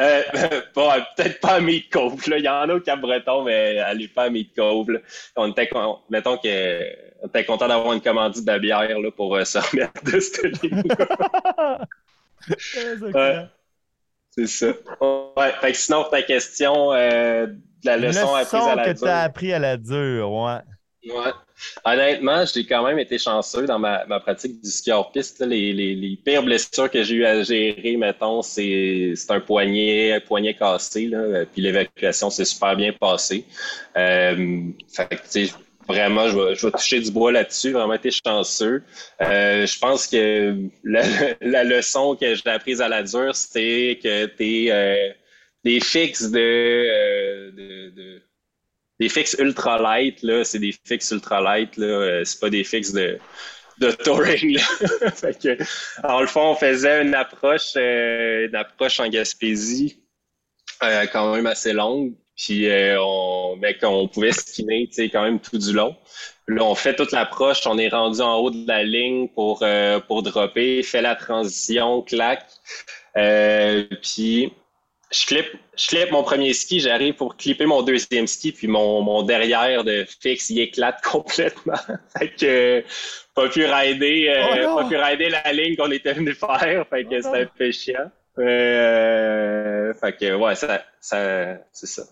[0.00, 0.22] Euh,
[0.74, 2.28] bon, peut-être pas à Meat Cove.
[2.28, 2.38] Là.
[2.38, 5.00] Il y en a au Cap-Breton, mais elle n'est pas à Meat Cove.
[5.36, 5.70] On était,
[6.10, 6.80] mettons que,
[7.22, 10.62] on était content d'avoir une commandite de bière là, pour euh, se remettre de cette
[10.62, 10.82] ligne
[13.14, 13.46] ouais,
[14.30, 14.66] C'est ça.
[15.36, 19.06] Ouais, fait que sinon, ta question euh, de la leçon, apprise à la que tu
[19.06, 20.58] as appris à la dure, ouais.
[21.84, 25.40] Honnêtement, j'ai quand même été chanceux dans ma, pratique du ski hors piste.
[25.40, 31.10] Les, pires blessures que j'ai eu à gérer, mettons, c'est un poignet, un poignet cassé.
[31.52, 33.44] Puis l'évacuation s'est super bien passée.
[33.96, 35.48] Euh, fait que,
[35.88, 38.82] vraiment, je vais, toucher du bois là-dessus, vraiment été chanceux.
[39.22, 40.56] Euh, je pense que
[41.40, 45.10] la, leçon que j'ai apprise à la dure, c'était que tes, euh,
[45.64, 48.22] des fixes de, de,
[49.00, 52.92] des fixes ultra light, là, c'est des fixes ultra light, là, c'est pas des fixes
[52.92, 53.18] de,
[53.78, 54.58] de touring.
[55.14, 55.58] fait que,
[56.02, 60.02] en le fond, on faisait une approche, une approche en Gaspésie,
[60.80, 62.14] quand même assez longue.
[62.36, 65.96] Puis euh, on, ben, on pouvait skiner quand même tout du long.
[66.46, 70.00] là, on fait toute l'approche, on est rendu en haut de la ligne pour, euh,
[70.00, 72.46] pour dropper, fait la transition, clac.
[73.16, 74.52] Euh, puis
[75.12, 75.46] je clip,
[75.76, 80.04] je mon premier ski, j'arrive pour clipper mon deuxième ski, puis mon, mon derrière de
[80.20, 81.78] fixe, il éclate complètement.
[82.18, 82.84] fait que
[83.34, 86.86] pas pu rider, euh, oh pas pu rider la ligne qu'on était venu faire.
[86.90, 88.10] Fait que oh c'était un peu chiant.
[88.38, 92.02] Euh, fait que, ouais, ça, ça c'est ça.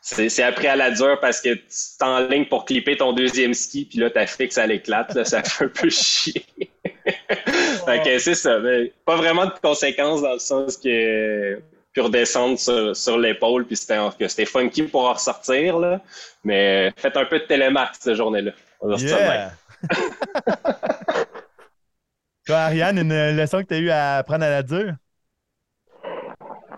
[0.00, 1.60] C'est après à la dure parce que tu
[2.00, 5.24] es en ligne pour clipper ton deuxième ski, puis là, ta fixe, elle éclate, là,
[5.24, 6.44] ça fait un peu chier.
[7.04, 8.60] fait que c'est ça.
[8.60, 11.60] Mais pas vraiment de conséquences dans le sens que
[11.96, 13.96] puis redescendre sur, sur l'épaule, puis c'était
[14.28, 16.02] c'était funky pour en ressortir, là.
[16.44, 18.52] Mais faites un peu de télémarque cette journée-là.
[18.98, 19.52] Yeah.
[22.46, 24.92] Toi, Ariane, une leçon que tu as eu à apprendre à la dure?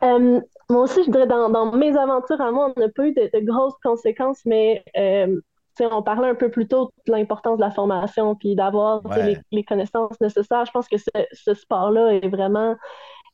[0.05, 0.41] Euh,
[0.71, 3.45] moi aussi, je dirais, dans, dans, mes aventures à moi, on n'a pas eu de,
[3.45, 5.41] grosses conséquences, mais euh,
[5.81, 9.03] on parlait un peu plus tôt de l'importance de la formation, puis d'avoir
[9.51, 10.65] les, connaissances nécessaires.
[10.65, 12.77] Je pense que ce, ce sport-là est vraiment,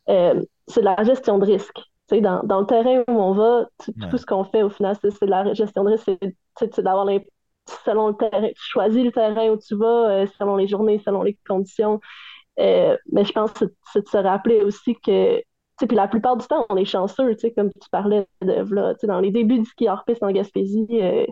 [0.08, 1.80] euh, c'est la gestion de risque.
[2.10, 3.66] Dans, dans, le terrain où on va,
[4.10, 6.10] tout ce qu'on fait au final, c'est la gestion de risque,
[6.58, 7.08] c'est d'avoir
[7.84, 11.22] selon le terrain, tu choisis le terrain où tu vas, euh, selon les journées, selon
[11.22, 12.00] les conditions.
[12.58, 15.40] mais je pense que c'est de se rappeler aussi que
[15.78, 19.30] puis la plupart du temps, on est chanceux, comme tu parlais de là, dans les
[19.30, 21.26] débuts du ski hors piste en Gaspésie, euh,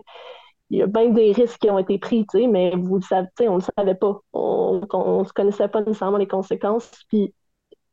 [0.69, 3.57] il y a bien des risques qui ont été pris, mais vous le savez, on
[3.57, 4.19] ne le savait pas.
[4.33, 4.81] On
[5.19, 6.91] ne se connaissait pas nécessairement les conséquences.
[7.09, 7.33] Puis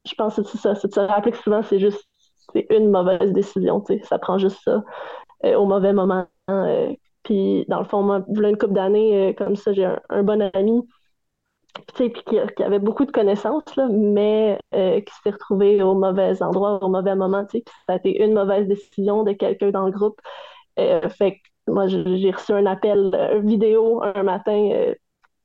[0.07, 2.09] je pense que c'est ça, c'est de se que souvent, c'est juste
[2.53, 3.85] c'est une mauvaise décision.
[4.05, 4.83] Ça prend juste ça
[5.45, 6.27] euh, au mauvais moment.
[6.51, 6.93] Euh,
[7.23, 10.83] puis dans le fond, moi, une couple d'années, comme ça, j'ai un, bon ami
[11.95, 16.83] qui, qui, avait beaucoup de connaissances, là, mais euh, qui s'est retrouvé au mauvais endroit,
[16.83, 17.45] au mauvais moment.
[17.47, 20.21] Puis ça a été une mauvaise décision de quelqu'un dans le groupe.
[20.79, 24.93] Euh, fait que moi, j'ai reçu un appel euh, vidéo un matin.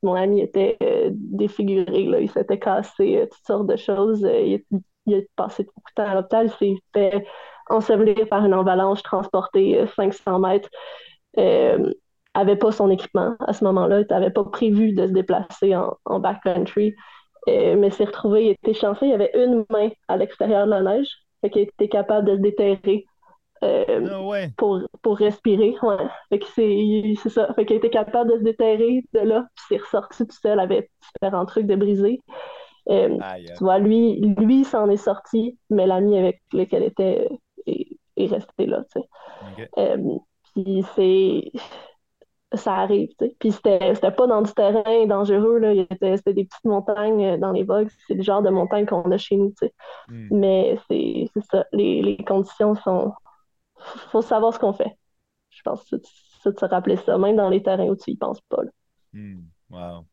[0.02, 0.76] Mon ami était
[1.10, 4.22] défiguré, là, il s'était cassé toutes sortes de choses.
[4.22, 4.62] Il,
[5.06, 6.46] il, a passé beaucoup de temps à l'hôpital.
[6.60, 7.26] Il s'est fait
[7.70, 10.68] ensevelir par une avalanche, transporté 500 mètres.
[12.36, 16.20] Avait pas son équipement à ce moment-là, il n'avait pas prévu de se déplacer en,
[16.20, 16.94] backcountry,
[17.48, 20.82] euh, mais s'est retrouvé, il était chanceux, il avait une main à l'extérieur de la
[20.82, 21.08] neige,
[21.40, 23.06] fait qu'il était capable de se déterrer
[23.64, 25.74] euh, ah pour, pour respirer.
[25.82, 25.96] Ouais.
[26.28, 27.52] Fait que c'est ça.
[27.54, 30.90] Fait qu'il était capable de se déterrer de là, puis s'est ressorti tout seul avec
[31.14, 32.20] différents trucs de brisé.
[32.88, 33.18] Euh,
[33.56, 37.28] tu vois, lui, lui s'en est sorti, mais l'ami avec lequel il était
[37.66, 38.84] est, est resté là.
[38.92, 39.96] Tu sais.
[40.54, 41.52] puis c'est
[42.56, 43.10] ça arrive.
[43.38, 45.72] Puis c'était, pas dans du terrain dangereux, là.
[45.90, 47.88] c'était des petites montagnes euh, dans les bogs.
[48.06, 49.52] C'est le genre de montagne qu'on a chez nous.
[50.08, 50.28] Hmm.
[50.30, 51.66] Mais c'est, ça.
[51.72, 53.12] Les, les, conditions sont.
[54.10, 54.96] Faut savoir ce qu'on fait.
[55.50, 55.96] Je pense que
[56.42, 58.62] c'est de se rappeler ça, même dans les terrains où tu y penses pas.
[59.12, 59.42] Hmm.
[59.70, 60.06] Wow.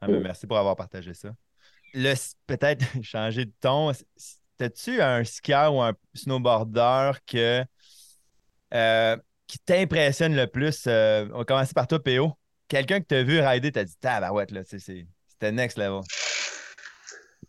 [0.00, 0.22] Ah, ben, hmm.
[0.22, 1.30] Merci pour avoir partagé ça.
[1.92, 2.14] Le,
[2.46, 3.92] peut-être changer de ton.
[4.56, 7.64] T'as-tu un skieur ou un snowboarder que.
[8.72, 9.16] Euh,
[9.46, 10.84] qui t'impressionne le plus?
[10.86, 12.32] Euh, on va commencer par toi, PO.
[12.68, 16.00] Quelqu'un que tu as vu rider, t'as dit, tabarouette, là, c'était next level.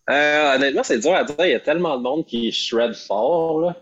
[0.10, 1.36] Euh, honnêtement, c'est dur à dire.
[1.40, 3.60] Il y a tellement de monde qui shred fort.
[3.60, 3.76] Là.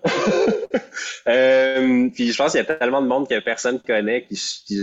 [1.28, 4.78] euh, puis je pense qu'il y a tellement de monde que personne connaît qui, qui,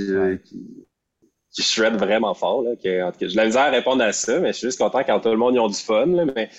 [1.53, 2.63] qui shred vraiment fort.
[2.63, 4.67] Là, que, en tout cas, j'ai la misère à répondre à ça, mais je suis
[4.69, 6.07] juste content quand tout le monde y a du fun.
[6.07, 6.51] Là, mais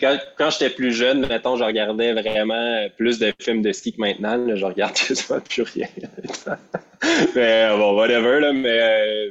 [0.00, 4.00] quand, quand j'étais plus jeune, mettons, je regardais vraiment plus de films de ski que
[4.00, 4.36] maintenant.
[4.36, 5.88] Là, je regarde quasiment plus rien.
[7.34, 9.30] mais bon, whatever, là, mais euh,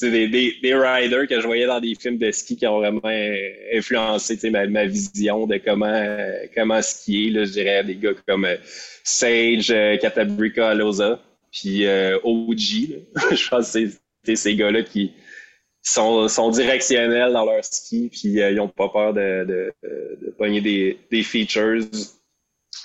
[0.00, 3.00] des, des, des, riders que je voyais dans des films de ski qui ont vraiment
[3.72, 6.16] influencé ma, vision de comment,
[6.54, 7.30] comment skier.
[7.30, 8.56] Là, je dirais des gars comme euh,
[9.04, 11.20] Sage, euh, Catabrica Aloza,
[11.52, 12.56] puis euh, OG.
[13.32, 13.90] je pense que
[14.24, 15.12] c'est ces gars-là qui
[15.82, 19.72] sont, directionnels dans leur ski, puis euh, ils n'ont pas peur de,
[20.38, 21.84] pogner des, features.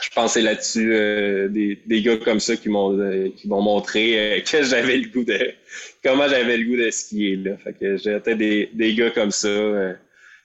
[0.02, 4.44] Je pensais là-dessus euh, des, des, gars comme ça qui m'ont euh, qui m'ont montré
[4.50, 5.54] que j'avais le goût de
[6.04, 7.58] comment j'avais le goût de skier là.
[7.58, 9.50] Fait que j'étais des, des gars comme ça.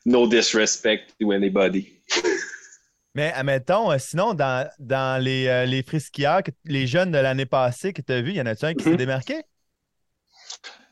[0.06, 1.92] no disrespect to anybody.
[3.14, 5.84] Mais admettons, sinon, dans, dans les, les
[6.64, 8.90] les jeunes de l'année passée que tu as vus, y en a-tu un qui s'est
[8.90, 8.96] mm-hmm.
[8.96, 9.42] démarqué?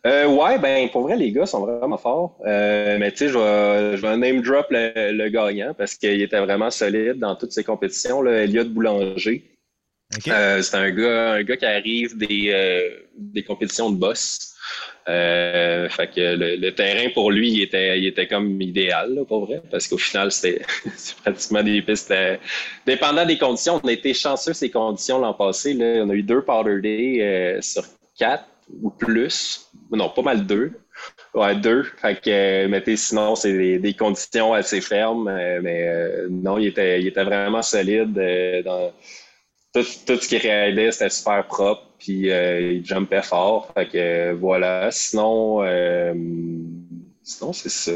[0.05, 2.37] Euh, ouais, ben pour vrai, les gars sont vraiment forts.
[2.45, 6.21] Euh, mais tu sais, je vais, je vais name drop le, le gagnant parce qu'il
[6.21, 9.53] était vraiment solide dans toutes ses compétitions, là, Elliot Boulanger.
[10.29, 14.55] Euh, c'est un gars, un gars qui arrive des, euh, des compétitions de boss.
[15.09, 19.47] Euh, fait que le, terrain pour lui, il était, il était comme idéal, là, pour
[19.47, 20.63] vrai, parce qu'au final, c'était
[21.23, 22.13] pratiquement des pistes.
[22.87, 25.75] Dépendant des conditions, on a été chanceux ces conditions l'an passé.
[25.75, 27.85] Là, on a eu deux powder day euh, sur
[28.17, 28.45] quatre
[28.81, 29.71] ou plus.
[29.91, 30.73] Non, pas mal deux.
[31.35, 31.85] Ouais, deux.
[32.01, 35.25] Fait que, mais sinon, c'est des, conditions assez fermes.
[35.63, 38.15] mais non, il était, il était vraiment solide
[38.65, 38.93] dans
[39.73, 43.73] tout, tout ce qui raidait, c'était super propre, puis euh, il jumpait fort.
[43.75, 44.91] Fait que euh, voilà.
[44.91, 46.15] Sinon, euh,
[47.23, 47.93] sinon c'est ça.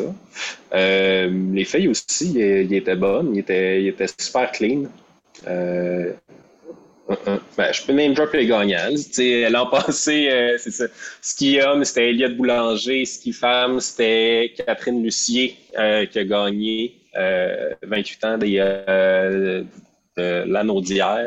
[0.75, 3.41] Euh, les filles aussi, ils, étaient bonnes, ils
[3.89, 4.85] étaient super clean.
[5.47, 6.13] Euh,
[7.09, 8.89] ben, je peux même drop les gagnants.
[9.51, 10.87] L'an passé, c'est ça.
[11.21, 13.05] Ski homme, c'était Elliot Boulanger.
[13.05, 15.57] Ski femme, c'était Catherine Lucier
[16.11, 18.59] qui a gagné 28 ans des,
[20.19, 21.27] euh, l'anneau d'hier.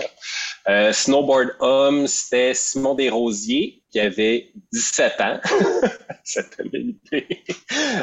[0.67, 5.39] Euh, snowboard homme, c'était Simon Desrosiers, qui avait 17 ans.
[6.23, 6.59] Cette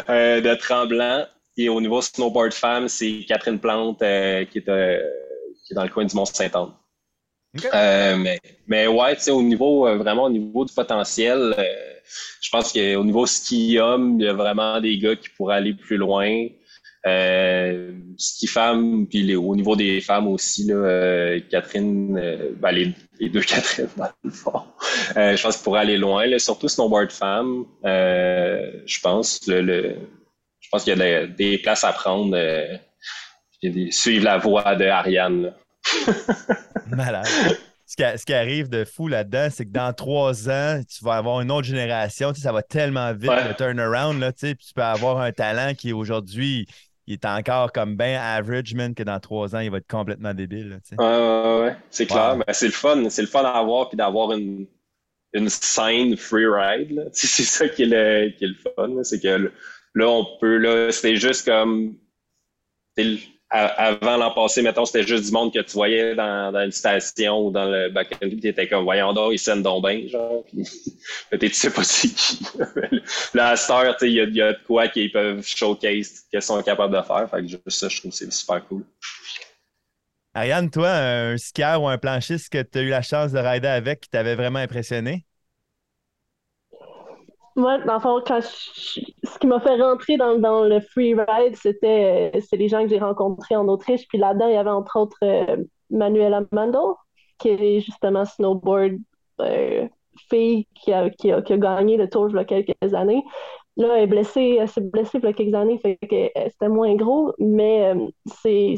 [0.08, 1.26] euh, de Tremblant.
[1.56, 5.00] Et au niveau snowboard femme, c'est Catherine Plante euh, qui, est, euh,
[5.64, 6.72] qui est dans le coin du Mont-Saint-Anne.
[7.72, 11.54] Mais, mais ouais, au niveau, vraiment au niveau du potentiel,
[12.40, 15.74] je pense qu'au niveau ski homme, il y a vraiment des gars qui pourraient aller
[15.74, 16.48] plus loin.
[17.06, 23.28] Euh, ski femme, puis au niveau des femmes aussi, là, euh, Catherine, euh, ben, les,
[23.28, 24.62] deux Catherine, dans le fond.
[25.16, 27.64] Euh, je pense qu'il pourrait aller loin, là, surtout snowboard femme.
[27.84, 29.46] je pense.
[29.46, 29.96] Le,
[30.60, 32.36] je pense qu'il y a des, places à prendre.
[33.90, 35.54] suivre la voie de Ariane.
[36.88, 37.26] Malade.
[37.86, 41.52] Ce qui, arrive de fou là-dedans, c'est que dans trois ans, tu vas avoir une
[41.52, 42.32] autre génération.
[42.32, 44.18] Tu sais, ça va tellement vite, le turnaround.
[44.18, 46.66] Là, tu, sais, puis tu peux avoir un talent qui aujourd'hui
[47.06, 50.34] il est encore comme bien average, man, que dans trois ans, il va être complètement
[50.34, 50.80] débile.
[50.98, 51.76] ouais, ouais, ouais.
[51.90, 52.36] C'est clair.
[52.36, 53.08] Mais c'est le fun.
[53.10, 54.66] C'est le fun à avoir puis d'avoir une,
[55.32, 57.08] une scène free ride.
[57.12, 59.04] C'est ça qui est le, qui est le fun.
[59.04, 59.52] C'est que
[59.94, 61.96] là, on peut, là, c'était juste comme
[63.56, 67.50] avant l'an passé, mettons, c'était juste du monde que tu voyais dans, une station ou
[67.50, 70.44] dans le back-end, tu étais comme, voyons donc, ils sonnent donc genre,
[71.40, 72.46] tu sais pas c'est qui.
[73.34, 76.96] Là, à cette il y, y, a de quoi qu'ils peuvent showcase, qu'ils sont capables
[76.96, 78.84] de faire, fait que juste ça, je trouve que c'est super cool.
[80.34, 83.68] Ariane, toi, un skieur ou un planchiste que tu as eu la chance de rider
[83.68, 85.25] avec qui t'avait vraiment impressionné?
[87.56, 91.56] Moi, dans le fond, quand ce qui m'a fait rentrer dans, dans le free ride,
[91.56, 94.06] c'était euh, c'est les gens que j'ai rencontrés en Autriche.
[94.08, 95.56] Puis là-dedans, il y avait entre autres euh,
[95.90, 96.98] Manuela Mando,
[97.38, 98.96] qui est justement snowboard
[99.40, 99.88] euh,
[100.28, 103.22] fille qui a, qui, a, qui a, gagné le tour il y a quelques années.
[103.78, 106.68] Là, elle est blessée, elle s'est blessée il y a quelques années, fait que c'était
[106.68, 107.94] moins gros, mais
[108.42, 108.74] c'est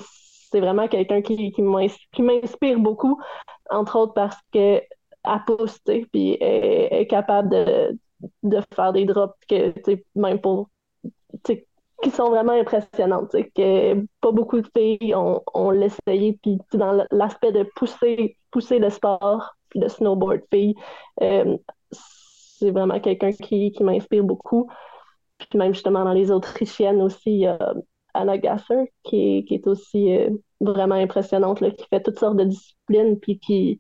[0.51, 3.21] c'est vraiment quelqu'un qui, qui m'inspire beaucoup,
[3.71, 4.81] entre autres parce que
[5.25, 7.99] elle pousse, puis elle est capable de,
[8.43, 9.73] de faire des drops que,
[10.15, 10.69] même pour,
[12.03, 17.53] qui sont vraiment impressionnantes, que pas beaucoup de filles ont, ont l'essayé, puis dans l'aspect
[17.53, 20.75] de pousser, pousser le sport, le snowboard fille,
[21.23, 21.57] euh,
[21.91, 24.71] c'est vraiment quelqu'un qui, qui m'inspire beaucoup.
[25.39, 27.75] Puis même justement dans les Autrichiennes aussi, il y a
[28.15, 30.31] Anna Gasser qui, qui est aussi euh,
[30.61, 33.79] vraiment impressionnante, là, qui fait toutes sortes de disciplines, puis qui,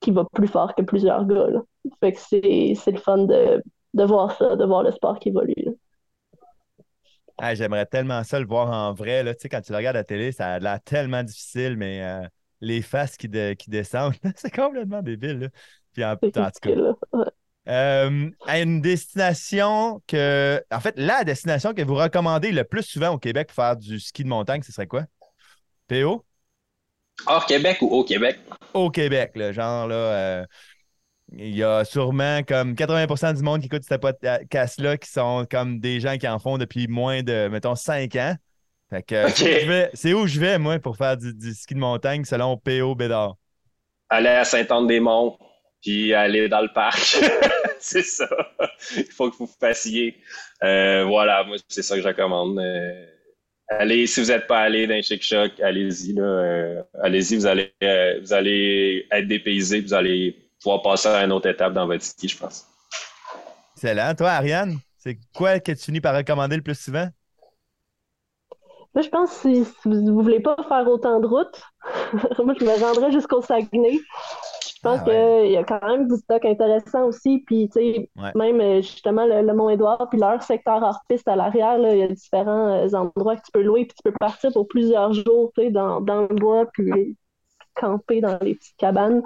[0.00, 1.48] qui va plus fort que plusieurs gars.
[2.00, 3.62] Fait que c'est le fun de,
[3.94, 5.54] de, voir ça, de voir le sport qui évolue.
[7.52, 9.22] J'aimerais tellement ça le voir en vrai.
[9.22, 9.34] Là.
[9.34, 12.02] Tu sais, quand tu le regardes à la télé, ça a l'air tellement difficile, mais
[12.02, 12.26] euh,
[12.60, 15.40] les faces qui, qui descendent, c'est complètement débile.
[15.40, 15.48] Là.
[15.92, 17.24] Puis en, tout cas.
[17.68, 20.62] Euh, une destination que.
[20.70, 23.98] En fait, la destination que vous recommandez le plus souvent au Québec pour faire du
[23.98, 25.04] ski de montagne, ce serait quoi?
[25.88, 26.24] PO?
[27.26, 28.38] Hors Québec ou au Québec?
[28.74, 29.94] Au Québec, là, genre là.
[29.94, 30.44] Euh,
[31.32, 35.80] il y a sûrement comme 80% du monde qui écoute cette podcast-là qui sont comme
[35.80, 38.34] des gens qui en font depuis moins de, mettons, 5 ans.
[38.90, 39.26] Fait que
[39.94, 42.94] c'est où, je vais, moi, pour faire du, ski de montagne selon P.O.
[42.94, 43.36] Bédard?
[44.08, 45.36] Aller à Saint-Anne-des-Monts,
[45.82, 47.18] puis aller dans le parc.
[47.80, 48.28] c'est ça.
[48.96, 50.16] Il faut que vous vous passiez.
[50.62, 52.60] Euh, voilà, moi, c'est ça que je recommande.
[52.60, 53.06] Euh,
[53.68, 56.14] allez, si vous n'êtes pas allé dans Chic Choc, allez-y.
[56.16, 57.72] Euh, allez-y, vous allez,
[58.22, 62.28] vous allez être dépaysé, vous allez pouvoir passer à une autre étape dans votre ski,
[62.28, 62.66] je pense.
[63.76, 64.14] Excellent.
[64.14, 67.08] Toi, Ariane, c'est quoi que tu finis par recommander le plus souvent?
[68.94, 71.62] Moi, je pense que si, vous ne voulez pas faire autant de routes,
[72.44, 73.98] moi, je me rendrais jusqu'au Saguenay.
[74.66, 77.40] Je pense Ah qu'il y a quand même du stock intéressant aussi.
[77.46, 78.34] Puis, tu sais, Ouais.
[78.34, 81.98] même euh, justement le, le Mont-Édouard, puis leur secteur hors piste à l'arrière, là, il
[82.00, 85.12] y a différents euh, endroits que tu peux louer, puis tu peux partir pour plusieurs
[85.12, 87.16] jours, tu sais, dans, dans le bois, puis
[87.76, 89.22] camper dans les petites cabanes.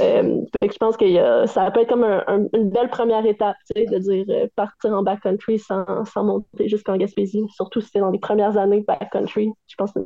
[0.00, 3.98] Euh, je pense que ça peut être comme un- un- une belle première étape, de
[3.98, 5.84] dire euh, partir en backcountry sans,
[6.16, 9.50] monter jusqu'en Gaspésie, surtout si c'est dans les premières années de backcountry.
[9.66, 10.00] Je pense que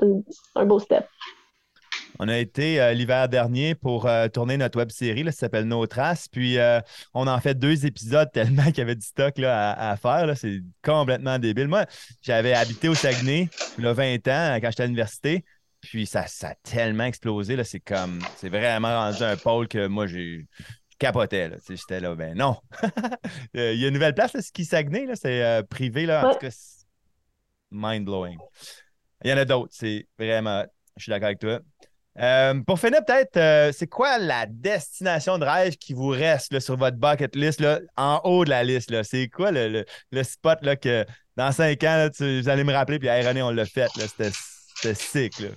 [0.00, 0.06] c'est
[0.56, 1.06] un beau step.
[2.20, 5.86] On a été euh, l'hiver dernier pour tourner notre web série, là, ça s'appelle Nos
[5.86, 6.26] Traces.
[6.28, 6.56] Puis
[7.14, 10.36] on en fait deux épisodes tellement qu'il y avait du stock là, à, à faire.
[10.36, 11.68] C'est complètement débile.
[11.68, 11.84] Moi,
[12.22, 15.44] j'avais habité au Saguenay il y a 20 ans quand j'étais à l'université.
[15.80, 17.56] Puis ça, ça a tellement explosé.
[17.56, 17.64] là.
[17.64, 20.46] C'est comme c'est vraiment rendu un pôle que moi j'ai
[20.98, 21.48] capotais.
[21.48, 21.56] là.
[21.68, 22.56] J'étais là, ben non.
[23.56, 26.06] Euh, Il y a une nouvelle place, là, Ski Saguenay, là, c'est euh, privé.
[26.06, 26.34] Là, en Ouais.
[26.34, 26.50] tout cas,
[27.70, 28.38] mind-blowing.
[29.24, 30.64] Il y en a d'autres, c'est vraiment.
[30.96, 31.60] Je suis d'accord avec toi.
[32.18, 36.58] Euh, pour finir, peut-être, euh, c'est quoi la destination de rêve qui vous reste là,
[36.60, 38.90] sur votre bucket list, là, en haut de la liste?
[38.90, 39.04] là?
[39.04, 41.04] C'est quoi le, le- le spot là, que
[41.36, 43.88] dans cinq ans, là, tu- vous allez me rappeler, puis hey, René, on l'a fait.
[43.96, 44.30] là, C'était
[44.74, 45.38] c'était sick.
[45.40, 45.48] Là.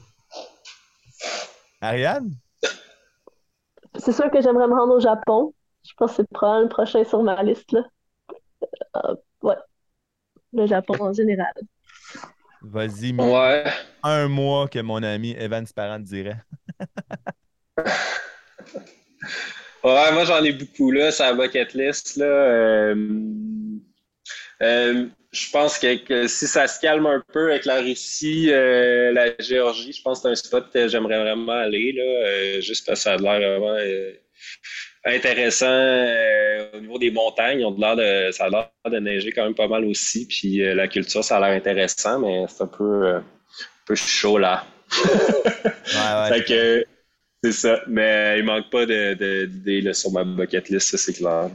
[1.82, 2.32] Ariane?
[3.98, 5.54] C'est sûr que j'aimerais me rendre au Japon.
[5.88, 7.82] Je pense que c'est probablement le prochain sur ma liste, là.
[8.98, 9.56] Euh, ouais.
[10.54, 11.54] Le Japon en général.
[12.62, 13.64] Vas-y, Ouais.
[14.04, 16.38] un mois que mon ami Evan Parent dirait.
[19.84, 22.18] Ouais, moi j'en ai beaucoup là, sur la bucket list.
[22.18, 22.26] Là.
[22.26, 22.96] Euh,
[24.62, 29.12] euh, je pense que, que si ça se calme un peu avec la Russie, euh,
[29.14, 32.86] la Géorgie, je pense que c'est un spot que j'aimerais vraiment aller, là, euh, juste
[32.86, 34.12] parce que ça a l'air vraiment euh,
[35.06, 35.68] intéressant
[36.74, 37.60] au niveau des montagnes.
[37.62, 40.28] De ça a l'air de neiger quand même pas mal aussi.
[40.28, 43.24] Puis la culture, ça a l'air intéressant, mais c'est un peu, un
[43.86, 44.66] peu chaud là.
[45.94, 46.86] Ouais, ouais, Fait que
[47.44, 47.82] c'est ça.
[47.88, 51.50] Mais il manque pas de- de- d'idées sur ma bucket list, ça c'est clair.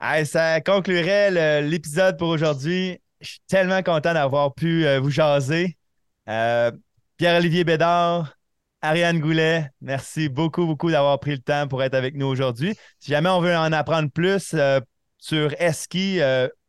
[0.00, 2.98] Ça conclurait l'épisode pour aujourd'hui.
[3.20, 5.76] Je suis tellement content d'avoir pu euh, vous jaser.
[6.28, 6.70] Euh,
[7.18, 8.32] Pierre-Olivier Bédard,
[8.80, 12.74] Ariane Goulet, merci beaucoup, beaucoup d'avoir pris le temps pour être avec nous aujourd'hui.
[12.98, 14.80] Si jamais on veut en apprendre plus euh,
[15.18, 16.20] sur Eski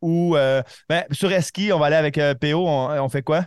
[0.01, 0.35] ou
[0.89, 2.67] ben, sur Eski, on va aller avec PO.
[2.67, 3.45] On, fait quoi?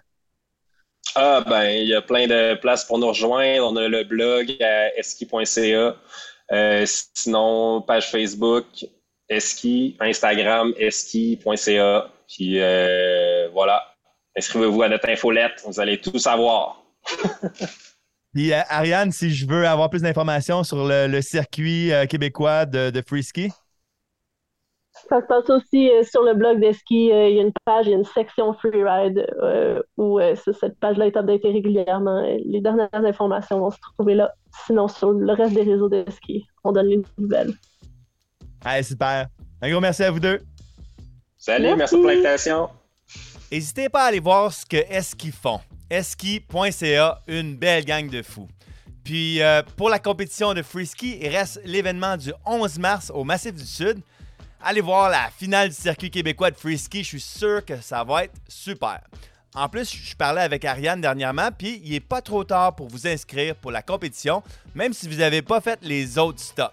[1.15, 3.71] Ah, ben, il y a plein de places pour nous rejoindre.
[3.71, 5.97] On a le blog à eski.ca.
[6.87, 8.65] Sinon, page Facebook,
[9.29, 12.11] Eski, Instagram, eski.ca.
[12.29, 13.83] Puis euh, voilà,
[14.37, 15.63] inscrivez-vous à notre infolette.
[15.67, 16.83] Vous allez tout savoir.
[18.35, 22.67] Puis euh, Ariane, si je veux avoir plus d'informations sur le, le circuit euh, québécois
[22.67, 23.51] de, de free ski,
[25.09, 27.13] Ça se passe aussi euh, sur le blog d'Eski.
[27.13, 30.35] euh, il y a une page, il y a une section freeride euh, où euh,
[30.35, 32.23] ce- cette page-là est updatée régulièrement.
[32.45, 34.33] Les dernières informations vont se trouver là.
[34.67, 37.53] Sinon, sur le reste des réseaux de ski, on donne les nouvelles.
[38.65, 39.29] Allez, super.
[39.61, 40.41] Un gros merci à vous deux.
[41.37, 41.79] Salut, Merci.
[41.79, 42.71] merci pour l'invitation.
[43.53, 45.61] N'hésitez pas à aller voir ce que Eski font.
[45.91, 48.49] Eski.ca, une belle gang de fous.
[49.05, 53.23] Puis euh, pour la compétition de free ski, il reste l'événement du 11 mars au
[53.23, 54.01] Massif du Sud.
[54.63, 58.03] Allez voir la finale du circuit québécois de free ski, je suis sûr que ça
[58.03, 59.01] va être super.
[59.55, 63.07] En plus, je parlais avec Ariane dernièrement, puis il n'est pas trop tard pour vous
[63.07, 64.43] inscrire pour la compétition,
[64.75, 66.73] même si vous n'avez pas fait les autres stops.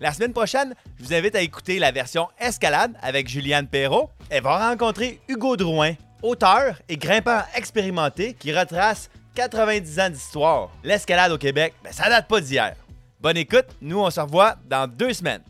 [0.00, 4.10] La semaine prochaine, je vous invite à écouter la version Escalade avec Juliane Perrault.
[4.30, 10.70] Elle va rencontrer Hugo Drouin, auteur et grimpeur expérimenté qui retrace 90 ans d'histoire.
[10.84, 12.76] L'escalade au Québec, ben, ça date pas d'hier.
[13.20, 15.42] Bonne écoute, nous on se revoit dans deux semaines.